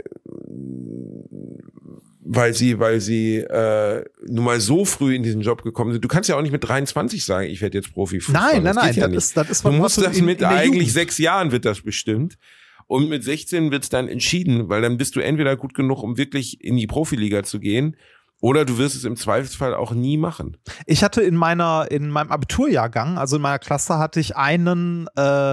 [2.26, 6.04] weil sie, weil sie äh, nun mal so früh in diesen Job gekommen sind.
[6.04, 8.20] Du kannst ja auch nicht mit 23 sagen, ich werde jetzt Profi.
[8.28, 9.18] Nein, nein, das nein, ja das nicht.
[9.18, 12.38] ist, das ist Du musst das in- mit in eigentlich sechs Jahren wird das bestimmt.
[12.86, 16.62] Und mit 16 wird's dann entschieden, weil dann bist du entweder gut genug, um wirklich
[16.62, 17.96] in die Profiliga zu gehen,
[18.44, 20.58] oder du wirst es im Zweifelsfall auch nie machen.
[20.84, 25.52] Ich hatte in meiner, in meinem Abiturjahrgang, also in meiner Klasse, hatte ich einen, äh,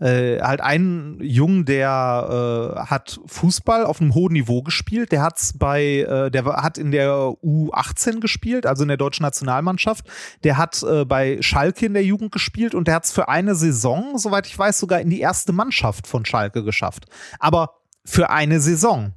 [0.00, 5.12] äh, halt einen Jungen, der äh, hat Fußball auf einem hohen Niveau gespielt.
[5.12, 7.12] Der hat's bei, äh, der war- hat in der
[7.44, 10.04] U18 gespielt, also in der deutschen Nationalmannschaft.
[10.42, 14.18] Der hat äh, bei Schalke in der Jugend gespielt und der hat's für eine Saison,
[14.18, 17.06] soweit ich weiß, sogar in die erste Mannschaft von Schalke geschafft.
[17.38, 19.14] Aber für eine Saison.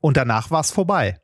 [0.00, 1.18] Und danach war's vorbei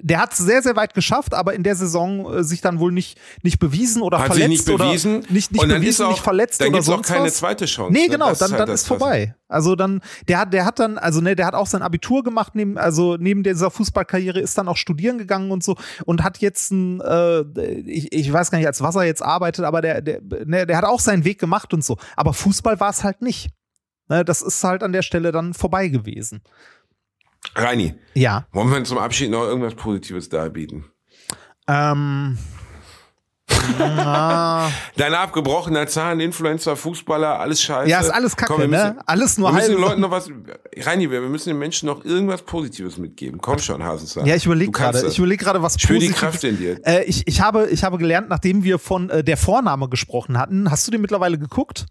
[0.00, 2.90] der hat es sehr, sehr weit geschafft, aber in der Saison äh, sich dann wohl
[2.90, 5.18] nicht, nicht bewiesen oder Hat sich verletzt nicht bewiesen.
[5.18, 7.08] oder nicht, nicht und dann bewiesen, ist auch, nicht verletzt dann oder gibt's auch sonst
[7.08, 7.34] keine was.
[7.36, 7.92] zweite Chance.
[7.92, 8.08] Nee, ne?
[8.08, 9.36] genau, dann, halt dann das ist vorbei.
[9.46, 12.54] Also dann, der hat, der hat dann, also ne, der hat auch sein Abitur gemacht,
[12.54, 16.72] neben, also neben dieser Fußballkarriere ist dann auch studieren gegangen und so und hat jetzt
[16.72, 17.42] ein, äh,
[17.86, 20.76] ich, ich weiß gar nicht, als was er jetzt arbeitet, aber der, der, ne, der
[20.76, 21.96] hat auch seinen Weg gemacht und so.
[22.16, 23.50] Aber Fußball war es halt nicht.
[24.08, 26.42] Ne, das ist halt an der Stelle dann vorbei gewesen.
[27.54, 28.46] Reini, Ja.
[28.52, 30.84] wollen wir zum Abschied noch irgendwas Positives darbieten?
[31.66, 32.38] Ähm.
[33.78, 37.88] Dein abgebrochener Zahn, Influencer, Fußballer, alles scheiße.
[37.90, 39.02] Ja, ist alles Kacke, Komm, wir müssen, ne?
[39.06, 40.30] Alles nur wir müssen den halb- Leuten noch was,
[40.76, 43.40] Reini, wir müssen den Menschen noch irgendwas Positives mitgeben.
[43.40, 44.26] Komm schon, Hasenzahn.
[44.26, 45.06] Ja, ich überlege gerade.
[45.06, 46.80] Ich überlege gerade, was Spür die Positives- Kraft in dir.
[46.86, 50.70] Äh, ich, ich, habe, ich habe gelernt, nachdem wir von äh, der Vorname gesprochen hatten,
[50.70, 51.86] hast du den mittlerweile geguckt?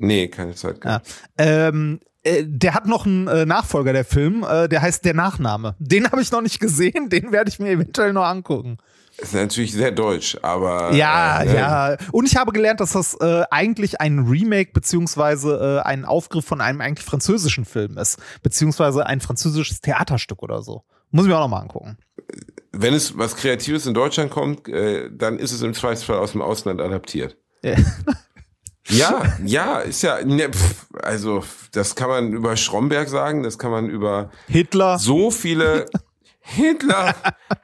[0.00, 0.84] Nee, keine Zeit.
[0.84, 1.02] Ja.
[1.38, 5.76] Ähm, äh, der hat noch einen äh, Nachfolger, der Film, äh, der heißt Der Nachname.
[5.78, 8.78] Den habe ich noch nicht gesehen, den werde ich mir eventuell noch angucken.
[9.18, 10.94] Ist natürlich sehr deutsch, aber.
[10.94, 11.96] Ja, äh, ja.
[12.10, 16.62] Und ich habe gelernt, dass das äh, eigentlich ein Remake beziehungsweise äh, ein Aufgriff von
[16.62, 20.84] einem eigentlich französischen Film ist, beziehungsweise ein französisches Theaterstück oder so.
[21.10, 21.98] Muss ich mir auch noch mal angucken.
[22.72, 26.80] Wenn es was Kreatives in Deutschland kommt, dann ist es im Zweifelsfall aus dem Ausland
[26.80, 27.36] adaptiert.
[28.88, 29.36] Ja.
[29.44, 33.88] Ja, ist ja, ne, pf, also das kann man über Stromberg sagen, das kann man
[33.88, 34.98] über Hitler.
[34.98, 35.86] so viele
[36.40, 37.14] Hitler.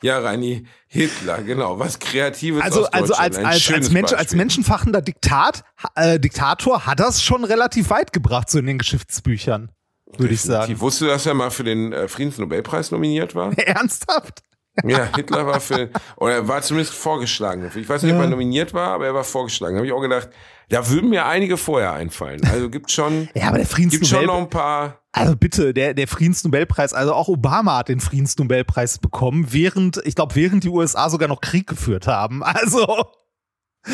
[0.03, 4.37] Ja, Reini, Hitler, genau, was Kreatives Also, aus also als, als, als, Mensch, als Beispiel.
[4.37, 5.64] menschenverachtender Diktat,
[5.97, 9.73] äh, Diktator hat das schon relativ weit gebracht, so in den Geschichtsbüchern,
[10.19, 10.79] würde ich sagen.
[10.81, 13.53] Wusste, dass er mal für den äh, Friedensnobelpreis nominiert war.
[13.59, 14.43] Ernsthaft?
[14.85, 17.70] Ja, Hitler war für, oder er war zumindest vorgeschlagen.
[17.74, 18.24] Ich weiß nicht, ob Ja.
[18.24, 19.74] er nominiert war, aber er war vorgeschlagen.
[19.74, 20.29] Da habe ich auch gedacht,
[20.68, 22.41] da würden mir einige vorher einfallen.
[22.53, 24.43] Also gibt schon, Ja, aber der gibt schon noch Friedensnobelpreis.
[24.43, 25.01] ein paar.
[25.12, 30.35] Also bitte, der, der Friedensnobelpreis, also auch Obama hat den Friedensnobelpreis bekommen, während, ich glaube,
[30.35, 32.43] während die USA sogar noch Krieg geführt haben.
[32.45, 32.87] Also.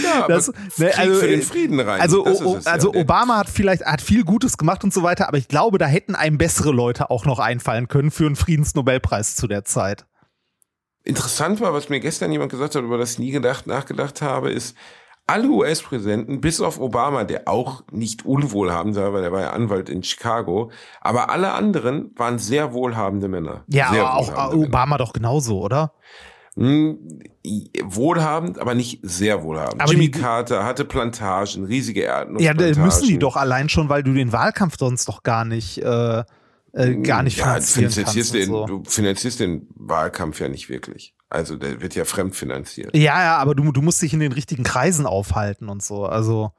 [0.03, 2.01] Ja, Das- ne, Krieg also, für den Frieden rein.
[2.01, 2.72] Also, o- es ja.
[2.72, 5.76] also Der- Obama hat vielleicht hat viel Gutes gemacht und so weiter, aber ich glaube,
[5.76, 10.07] da hätten einem bessere Leute auch noch einfallen können für einen Friedensnobelpreis zu der Zeit.
[11.05, 14.50] Interessant war, was mir gestern jemand gesagt hat, über das ich nie gedacht, nachgedacht habe,
[14.50, 14.76] ist,
[15.26, 19.88] alle US-Präsidenten, bis auf Obama, der auch nicht unwohlhabend war, weil er war ja Anwalt
[19.88, 23.64] in Chicago, aber alle anderen waren sehr wohlhabende Männer.
[23.68, 24.98] Ja, sehr aber auch Obama Männer.
[24.98, 25.92] doch genauso, oder?
[26.55, 26.98] Hm,
[27.82, 29.80] wohlhabend, aber nicht sehr wohlhabend.
[29.80, 32.38] Aber Jimmy Carter hatte Plantagen, riesige Erden.
[32.40, 36.24] Ja, müssen die doch allein schon, weil du den Wahlkampf sonst doch gar nicht, äh,
[36.73, 38.35] äh gar nicht ja, finanzierst.
[38.35, 38.66] Den, so.
[38.66, 41.14] Du finanzierst den Wahlkampf ja nicht wirklich.
[41.29, 42.95] Also der wird ja fremdfinanziert.
[42.95, 46.05] Ja, ja, aber du, du musst dich in den richtigen Kreisen aufhalten und so.
[46.05, 46.53] Also.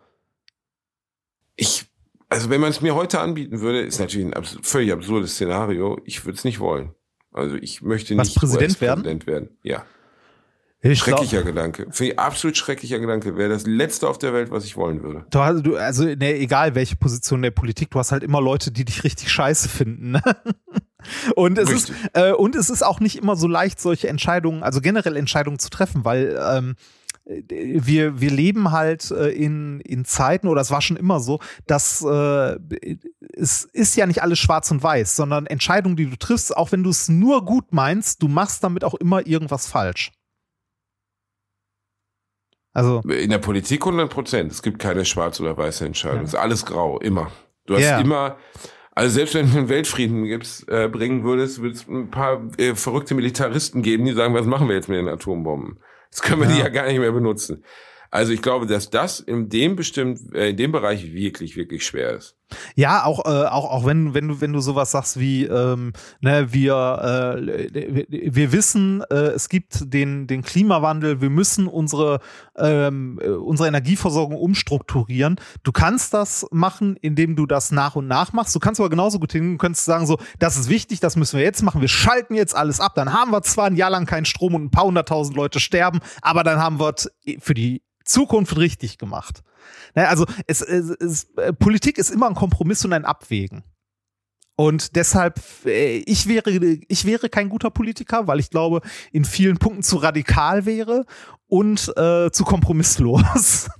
[1.55, 1.86] Ich,
[2.30, 6.01] also wenn man es mir heute anbieten würde, ist natürlich ein abs völlig absurdes Szenario.
[6.05, 6.95] Ich würde es nicht wollen.
[7.32, 9.03] Also ich möchte Was, nicht Präsident werden?
[9.03, 9.49] Präsident werden.
[9.64, 9.86] Ja.
[10.86, 11.88] Ich schrecklicher glaub, Gedanke.
[11.91, 13.38] Finde ich absolut schrecklicher Gedanke.
[13.38, 15.25] Wäre das letzte auf der Welt, was ich wollen würde.
[15.29, 18.69] Du, hast, du, also, ne, egal welche Position der Politik, du hast halt immer Leute,
[18.69, 20.11] die dich richtig scheiße finden.
[20.11, 20.21] Ne?
[21.36, 24.79] Und es, ist, äh, und es ist auch nicht immer so leicht, solche Entscheidungen, also
[24.79, 26.75] generell Entscheidungen zu treffen, weil ähm,
[27.25, 32.01] wir, wir leben halt äh, in, in Zeiten, oder es war schon immer so, dass
[32.01, 32.57] äh,
[33.36, 36.84] es ist ja nicht alles schwarz und weiß, sondern Entscheidungen, die du triffst, auch wenn
[36.84, 40.11] du es nur gut meinst, du machst damit auch immer irgendwas falsch.
[42.74, 44.51] Also in der Politik 100 Prozent.
[44.51, 46.19] Es gibt keine schwarz oder weiße Entscheidung.
[46.19, 46.24] Ja.
[46.24, 47.32] Es ist alles grau, immer.
[47.65, 47.99] Du hast ja.
[47.99, 48.38] immer
[48.95, 52.76] also selbst wenn du einen Weltfrieden gibst, äh, bringen würdest, würde es ein paar äh,
[52.76, 55.80] verrückte Militaristen geben, die sagen, was machen wir jetzt mit den Atombomben?
[56.11, 56.55] Das können wir ja.
[56.55, 57.63] die ja gar nicht mehr benutzen.
[58.11, 62.11] Also ich glaube, dass das in dem bestimmt, äh, in dem Bereich wirklich, wirklich schwer
[62.11, 62.38] ist.
[62.76, 66.54] Ja, auch, äh, auch, auch wenn, wenn du, wenn du sowas sagst wie, ähm, ne,
[66.54, 67.36] wir,
[67.74, 72.20] äh, wir wissen, äh, es gibt den, den Klimawandel, wir müssen unsere,
[72.58, 75.38] ähm, äh, unsere Energieversorgung umstrukturieren.
[75.64, 78.56] Du kannst das machen, indem du das nach und nach machst.
[78.56, 81.38] Du kannst aber genauso gut hin, du könntest sagen so, das ist wichtig, das müssen
[81.38, 84.06] wir jetzt machen, wir schalten jetzt alles ab, dann haben wir zwar ein Jahr lang
[84.06, 86.93] keinen Strom und ein paar hunderttausend Leute sterben, aber dann haben wir
[87.39, 89.43] für die Zukunft richtig gemacht.
[89.95, 93.64] Naja, also es, es, es, äh, Politik ist immer ein Kompromiss und ein Abwägen.
[94.55, 99.57] Und deshalb, äh, ich wäre, ich wäre kein guter Politiker, weil ich glaube, in vielen
[99.57, 101.05] Punkten zu radikal wäre
[101.47, 103.70] und äh, zu kompromisslos.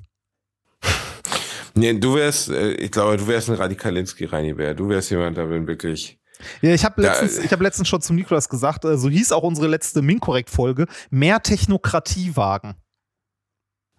[1.76, 4.76] Nee, du wärst, äh, ich glaube, du wärst ein Radikalinski, Reini Bär.
[4.76, 6.20] Du wärst jemand, der will wirklich.
[6.62, 9.68] Ja, ich habe letztens, ich hab letztens schon zum Nikolas gesagt, so hieß auch unsere
[9.68, 12.76] letzte Minkorrekt-Folge, mehr Technokratie wagen.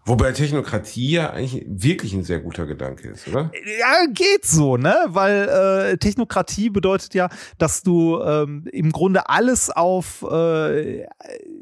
[0.07, 3.51] Wobei Technokratie ja eigentlich wirklich ein sehr guter Gedanke ist, oder?
[3.79, 4.95] Ja, geht so, ne?
[5.09, 11.07] Weil äh, Technokratie bedeutet ja, dass du ähm, im Grunde alles auf äh,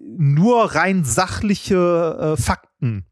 [0.05, 3.07] nur rein sachliche äh, Fakten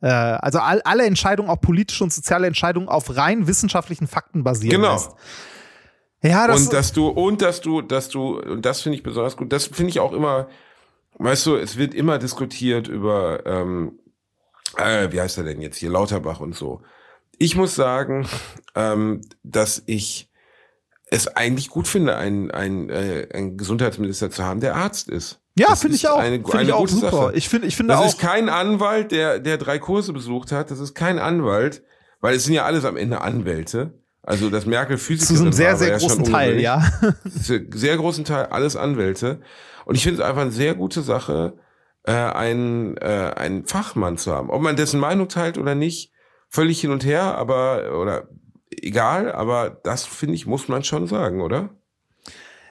[0.00, 4.80] äh, also all, alle Entscheidungen, auch politische und soziale Entscheidungen, auf rein wissenschaftlichen Fakten basieren
[4.80, 4.94] genau.
[4.94, 5.12] lässt.
[6.22, 9.36] Ja, das und dass du und dass du, dass du und das finde ich besonders
[9.36, 9.52] gut.
[9.52, 10.48] Das finde ich auch immer.
[11.18, 13.98] Weißt du, es wird immer diskutiert über ähm,
[14.76, 16.82] äh, wie heißt er denn jetzt hier, Lauterbach und so.
[17.38, 18.28] Ich muss sagen,
[18.74, 20.28] ähm, dass ich
[21.10, 25.40] es eigentlich gut finde, einen, einen, äh, einen Gesundheitsminister zu haben, der Arzt ist.
[25.58, 26.18] Ja, finde ich auch.
[26.18, 27.10] Eine, find eine ich auch super.
[27.10, 27.32] Sache.
[27.34, 28.06] Ich finde, ich finde das auch.
[28.06, 30.70] ist kein Anwalt, der, der drei Kurse besucht hat.
[30.70, 31.82] Das ist kein Anwalt,
[32.20, 33.92] weil es sind ja alles am Ende Anwälte.
[34.22, 35.34] Also das Merkel Physiker.
[35.34, 36.84] Zu einem sehr, sehr großen Teil, ja.
[37.34, 39.40] sehr großen Teil alles Anwälte.
[39.86, 41.54] Und ich finde es einfach eine sehr gute Sache,
[42.10, 44.50] äh, einen, äh, einen Fachmann zu haben.
[44.50, 46.12] Ob man dessen Meinung teilt oder nicht,
[46.48, 48.28] völlig hin und her, aber, oder
[48.70, 51.70] egal, aber das finde ich, muss man schon sagen, oder?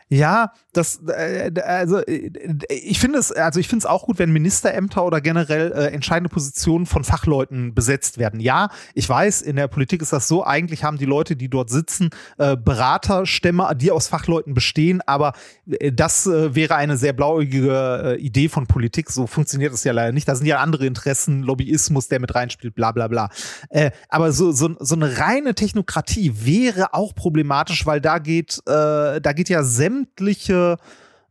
[0.09, 2.32] Ja, das, äh, also äh,
[2.70, 6.30] ich finde es, also ich finde es auch gut, wenn Ministerämter oder generell äh, entscheidende
[6.30, 8.39] Positionen von Fachleuten besetzt werden.
[8.39, 11.72] Ja, ich weiß, in der Politik ist das so, eigentlich haben die Leute, die dort
[11.72, 15.34] sitzen, äh, Beraterstämme, die aus Fachleuten bestehen, aber
[15.65, 19.09] äh, das äh, wäre eine sehr blauäugige äh, Idee von Politik.
[19.09, 20.28] So funktioniert es ja leider nicht.
[20.28, 23.30] Da sind ja andere Interessen, Lobbyismus, der mit reinspielt, bla bla bla.
[23.70, 29.20] Äh, aber so, so, so eine reine Technokratie wäre auch problematisch, weil da geht, äh,
[29.20, 30.59] da geht ja sämtliche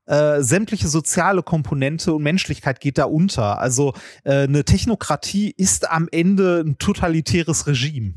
[0.08, 3.58] äh, sämtliche soziale Komponente und Menschlichkeit geht da unter.
[3.58, 3.92] Also
[4.24, 8.14] äh, eine Technokratie ist am Ende ein totalitäres Regime.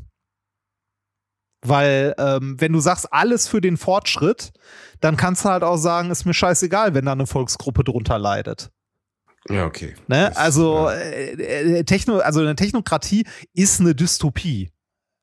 [1.64, 4.52] Weil, ähm, wenn du sagst, alles für den Fortschritt,
[5.00, 8.70] dann kannst du halt auch sagen, ist mir scheißegal, wenn da eine Volksgruppe drunter leidet.
[9.48, 9.94] Ja, okay.
[10.08, 10.36] Ne?
[10.36, 11.32] Also, äh,
[11.78, 14.71] äh, Techno, also eine Technokratie ist eine Dystopie.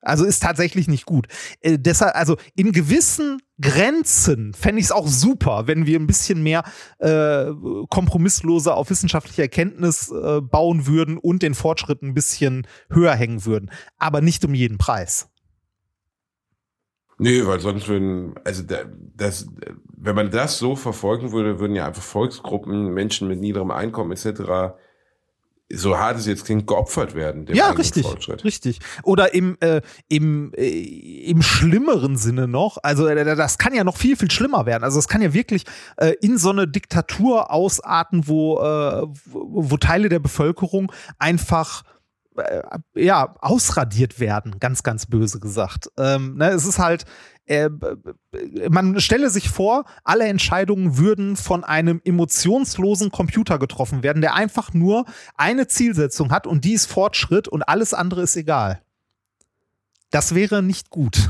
[0.02, 1.28] Also ist tatsächlich nicht gut.
[1.62, 6.42] Äh, deshalb, also in gewissen Grenzen fände ich es auch super, wenn wir ein bisschen
[6.42, 6.64] mehr
[7.00, 7.48] äh,
[7.90, 13.72] kompromissloser auf wissenschaftliche Erkenntnis äh, bauen würden und den Fortschritt ein bisschen höher hängen würden.
[13.98, 15.30] Aber nicht um jeden Preis.
[17.22, 19.50] Nee, weil sonst würden, also das,
[19.98, 24.78] wenn man das so verfolgen würde, würden ja einfach Volksgruppen, Menschen mit niederem Einkommen etc
[25.72, 27.46] so hart es jetzt klingt, geopfert werden.
[27.54, 28.44] Ja, richtig, Fortschritt.
[28.44, 28.80] richtig.
[29.04, 30.68] Oder im, äh, im, äh,
[31.30, 34.84] im schlimmeren Sinne noch, also äh, das kann ja noch viel, viel schlimmer werden.
[34.84, 35.66] Also es kann ja wirklich
[35.98, 41.84] äh, in so eine Diktatur ausarten, wo, äh, wo, wo Teile der Bevölkerung einfach
[42.40, 42.62] äh,
[42.96, 45.90] ja, ausradiert werden, ganz, ganz böse gesagt.
[45.98, 47.06] Ähm, ne, es ist halt,
[47.46, 47.70] äh,
[48.70, 54.74] man stelle sich vor, alle Entscheidungen würden von einem emotionslosen Computer getroffen werden, der einfach
[54.74, 58.82] nur eine Zielsetzung hat und die ist Fortschritt und alles andere ist egal.
[60.12, 61.30] Das wäre nicht gut.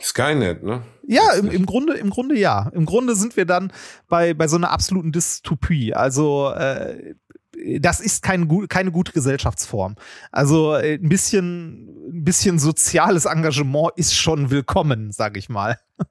[0.00, 0.82] Skynet, ne?
[1.06, 2.70] Ja, im, im Grunde, im Grunde ja.
[2.72, 3.72] Im Grunde sind wir dann
[4.08, 5.94] bei, bei so einer absoluten Dystopie.
[5.94, 7.14] Also äh,
[7.80, 9.96] das ist kein, keine gute Gesellschaftsform.
[10.32, 15.78] Also äh, ein bisschen, ein bisschen soziales Engagement ist schon willkommen, sag ich mal.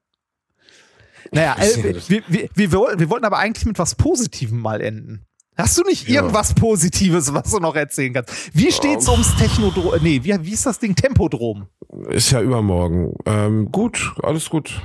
[1.32, 5.26] Naja, äh, wir, wir, wir, wir wollten aber eigentlich mit was Positivem mal enden.
[5.58, 6.22] Hast du nicht Ja.
[6.22, 8.32] irgendwas Positives, was du noch erzählen kannst?
[8.54, 9.96] Wie steht's ums Technodrom?
[10.02, 10.96] Nee, wie, wie ist das Ding?
[10.96, 11.68] Tempodrom.
[12.10, 13.14] Ist ja übermorgen.
[13.26, 14.82] Ähm, gut, alles gut.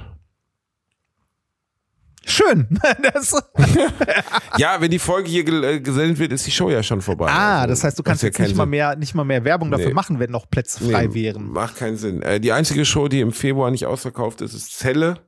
[2.27, 2.69] Schön.
[4.59, 7.27] Ja, wenn die Folge hier äh, gesendet wird, ist die Show ja schon vorbei.
[7.31, 9.45] Ah, Also, das heißt, du kannst ja jetzt keinen nicht mal, mehr, nicht mal mehr
[9.45, 9.95] Werbung dafür Nee.
[9.95, 11.51] machen, wenn noch Plätze frei Nee, wären.
[11.51, 12.23] Macht keinen Sinn.
[12.23, 15.21] Äh, die einzige Show, die im Februar nicht ausverkauft ist, ist Zelle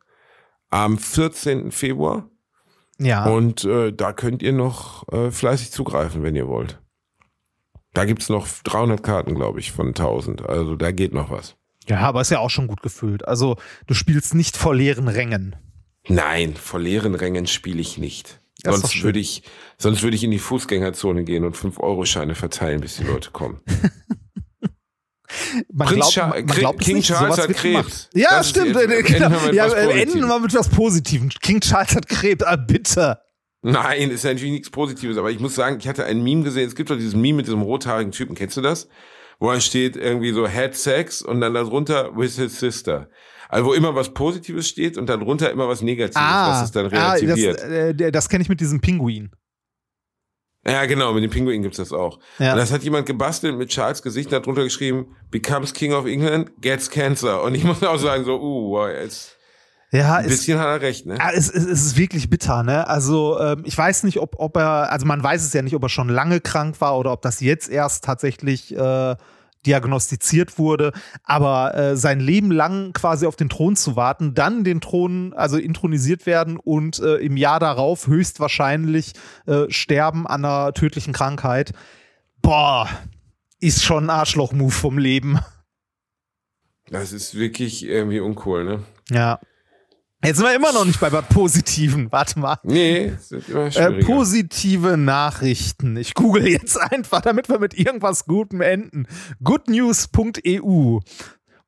[0.70, 1.70] am 14.
[1.72, 2.28] Februar.
[2.98, 3.24] Ja.
[3.24, 6.80] Und äh, da könnt ihr noch äh, fleißig zugreifen, wenn ihr wollt.
[7.92, 10.48] Da gibt's noch 300 Karten, glaube ich, von 1000.
[10.48, 11.56] Also da geht noch was.
[11.88, 13.26] ja, aber ist ja auch schon gut gefüllt.
[13.26, 15.56] Also, du spielst nicht vor leeren Rängen.
[16.08, 18.40] Nein, vor leeren Rängen spiele ich nicht.
[18.62, 19.42] Das Sonst würde ich,
[19.78, 23.60] sonst würde ich in die Fußgängerzone gehen und 5-Euro-Scheine verteilen, bis die Leute kommen.
[25.72, 28.08] Man Prinz glaubt, man, glaubt King nicht, Charles hat Krebs.
[28.14, 28.76] Ja, Das stimmt.
[28.76, 29.30] äh, enden genau.
[29.52, 31.28] Ja, enden wir mit was Positivem.
[31.28, 32.44] King Charles hat Krebs.
[32.44, 33.18] Ah, bitte.
[33.62, 36.68] Nein, ist ja natürlich nichts Positives, aber ich muss sagen, ich hatte ein Meme gesehen.
[36.68, 38.88] Es gibt doch dieses Meme mit diesem rothaarigen Typen, kennst du das?
[39.40, 43.08] Wo dann steht irgendwie so had sex und dann darunter with his sister.
[43.54, 46.86] Also wo immer was Positives steht und dann drunter immer was Negatives, was es dann
[46.86, 47.62] ah, das, relativiert.
[47.62, 49.30] äh, der- das kenne ich mit diesem Pinguin.
[50.66, 52.18] ja, genau, mit dem Pinguin gibt's das auch.
[52.38, 52.52] Ja.
[52.52, 56.06] Und das hat jemand gebastelt mit Charles Gesicht und hat drunter geschrieben, becomes King of
[56.06, 57.42] England, gets cancer.
[57.42, 59.36] Und ich muss auch sagen, so, uh, jetzt
[59.92, 61.16] Ja, ein bisschen hat er recht, ne?
[61.18, 62.88] Ja, es, es, es ist wirklich bitter, ne?
[62.88, 65.82] Also ähm, ich weiß nicht, ob, ob er, also man weiß es ja nicht, ob
[65.84, 69.14] er schon lange krank war oder ob das jetzt erst tatsächlich äh,
[69.66, 70.92] diagnostiziert wurde,
[71.22, 75.56] aber äh, sein Leben lang quasi auf den Thron zu warten, dann den Thron, also
[75.56, 79.12] intronisiert werden und äh, im Jahr darauf höchstwahrscheinlich
[79.46, 81.72] äh, sterben an einer tödlichen Krankheit.
[82.42, 82.88] Boah,
[83.60, 85.38] ist schon ein Arschloch-Move vom Leben.
[86.90, 88.82] Das ist wirklich irgendwie uncool, ne?
[89.10, 89.40] Ja.
[90.24, 92.10] Jetzt sind wir immer noch nicht bei Positiven.
[92.10, 92.58] Warte mal.
[92.62, 93.12] Nee,
[93.74, 95.96] Äh, positive Nachrichten.
[95.96, 99.06] Ich google jetzt einfach, damit wir mit irgendwas Gutem enden.
[99.42, 101.00] Goodnews.eu.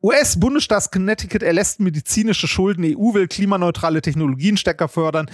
[0.03, 2.85] US-Bundesstaat Connecticut erlässt medizinische Schulden.
[2.85, 5.31] EU will klimaneutrale Technologien stärker fördern.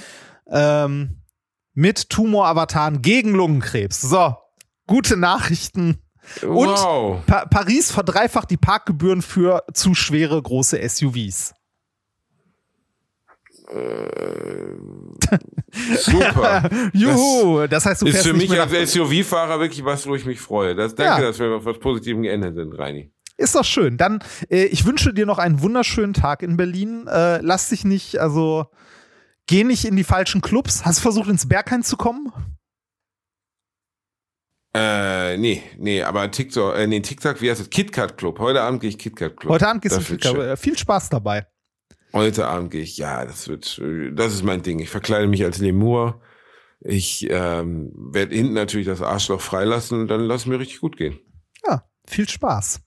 [0.50, 1.22] Ähm,
[1.74, 4.00] mit Tumoravataren gegen Lungenkrebs.
[4.02, 4.34] So,
[4.86, 5.98] gute Nachrichten.
[6.42, 7.24] Und wow.
[7.26, 11.54] Pa Paris verdreifacht die Parkgebühren für zu schwere große SUVs.
[15.72, 16.68] Super.
[16.92, 20.24] Juhu, das, heißt, du ist fährst für nicht mich als SUV-Fahrer wirklich was, wo ich
[20.26, 20.74] mich freue.
[20.74, 21.28] Das, danke, Ja.
[21.28, 23.10] dass wir auf was Positivem geendet sind, Reini.
[23.38, 23.96] Ist doch schön.
[23.96, 27.06] Dann, äh, ich wünsche dir noch einen wunderschönen Tag in Berlin.
[27.08, 28.66] Äh, lass dich nicht, also
[29.46, 30.84] geh nicht in die falschen Clubs.
[30.84, 32.32] Hast du versucht, ins Berghain zu kommen?
[34.74, 37.68] Äh, nee, nee, aber TikTok, äh, nee, TikTok, wie heißt es?
[37.70, 38.38] KitKat Club.
[38.38, 39.52] Heute Abend gehe ich KitKat Club.
[39.52, 40.40] Heute Abend gehst Das du viel, schön.
[40.40, 41.46] äh, viel Spaß dabei.
[42.12, 43.80] Heute Abend gehe ich, ja, das wird,
[44.12, 44.80] das ist mein Ding.
[44.80, 46.20] Ich verkleide mich als Lemur.
[46.80, 51.20] Ich ähm, werde hinten natürlich das Arschloch freilassen und dann lass mir richtig gut gehen.
[51.66, 52.80] Ja, viel Spaß.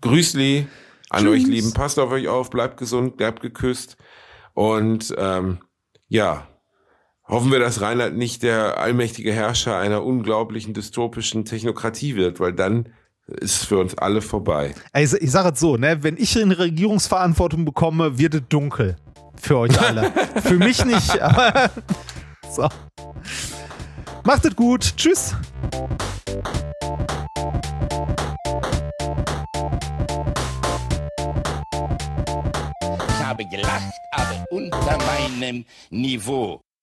[0.00, 0.66] Grüßli
[1.08, 1.32] an Tschüss.
[1.32, 1.72] euch Lieben.
[1.72, 3.96] Passt auf euch auf, bleibt gesund, bleibt geküsst.
[4.54, 5.60] Und ähm,
[6.08, 6.48] ja,
[7.26, 12.92] hoffen wir, dass Reinhard nicht der allmächtige Herrscher einer unglaublichen dystopischen Technokratie wird, weil dann
[13.40, 14.74] ist für uns alle vorbei.
[14.92, 18.96] Also, ich sage es so, ne, wenn ich eine Regierungsverantwortung bekomme, wird es dunkel.
[19.36, 20.12] Für euch alle.
[20.42, 21.70] Für mich nicht, aber
[22.50, 22.68] so.
[24.24, 24.96] Macht es gut.
[24.96, 25.34] Tschüss.
[33.08, 36.60] Ich habe gelacht, aber unter meinem Niveau.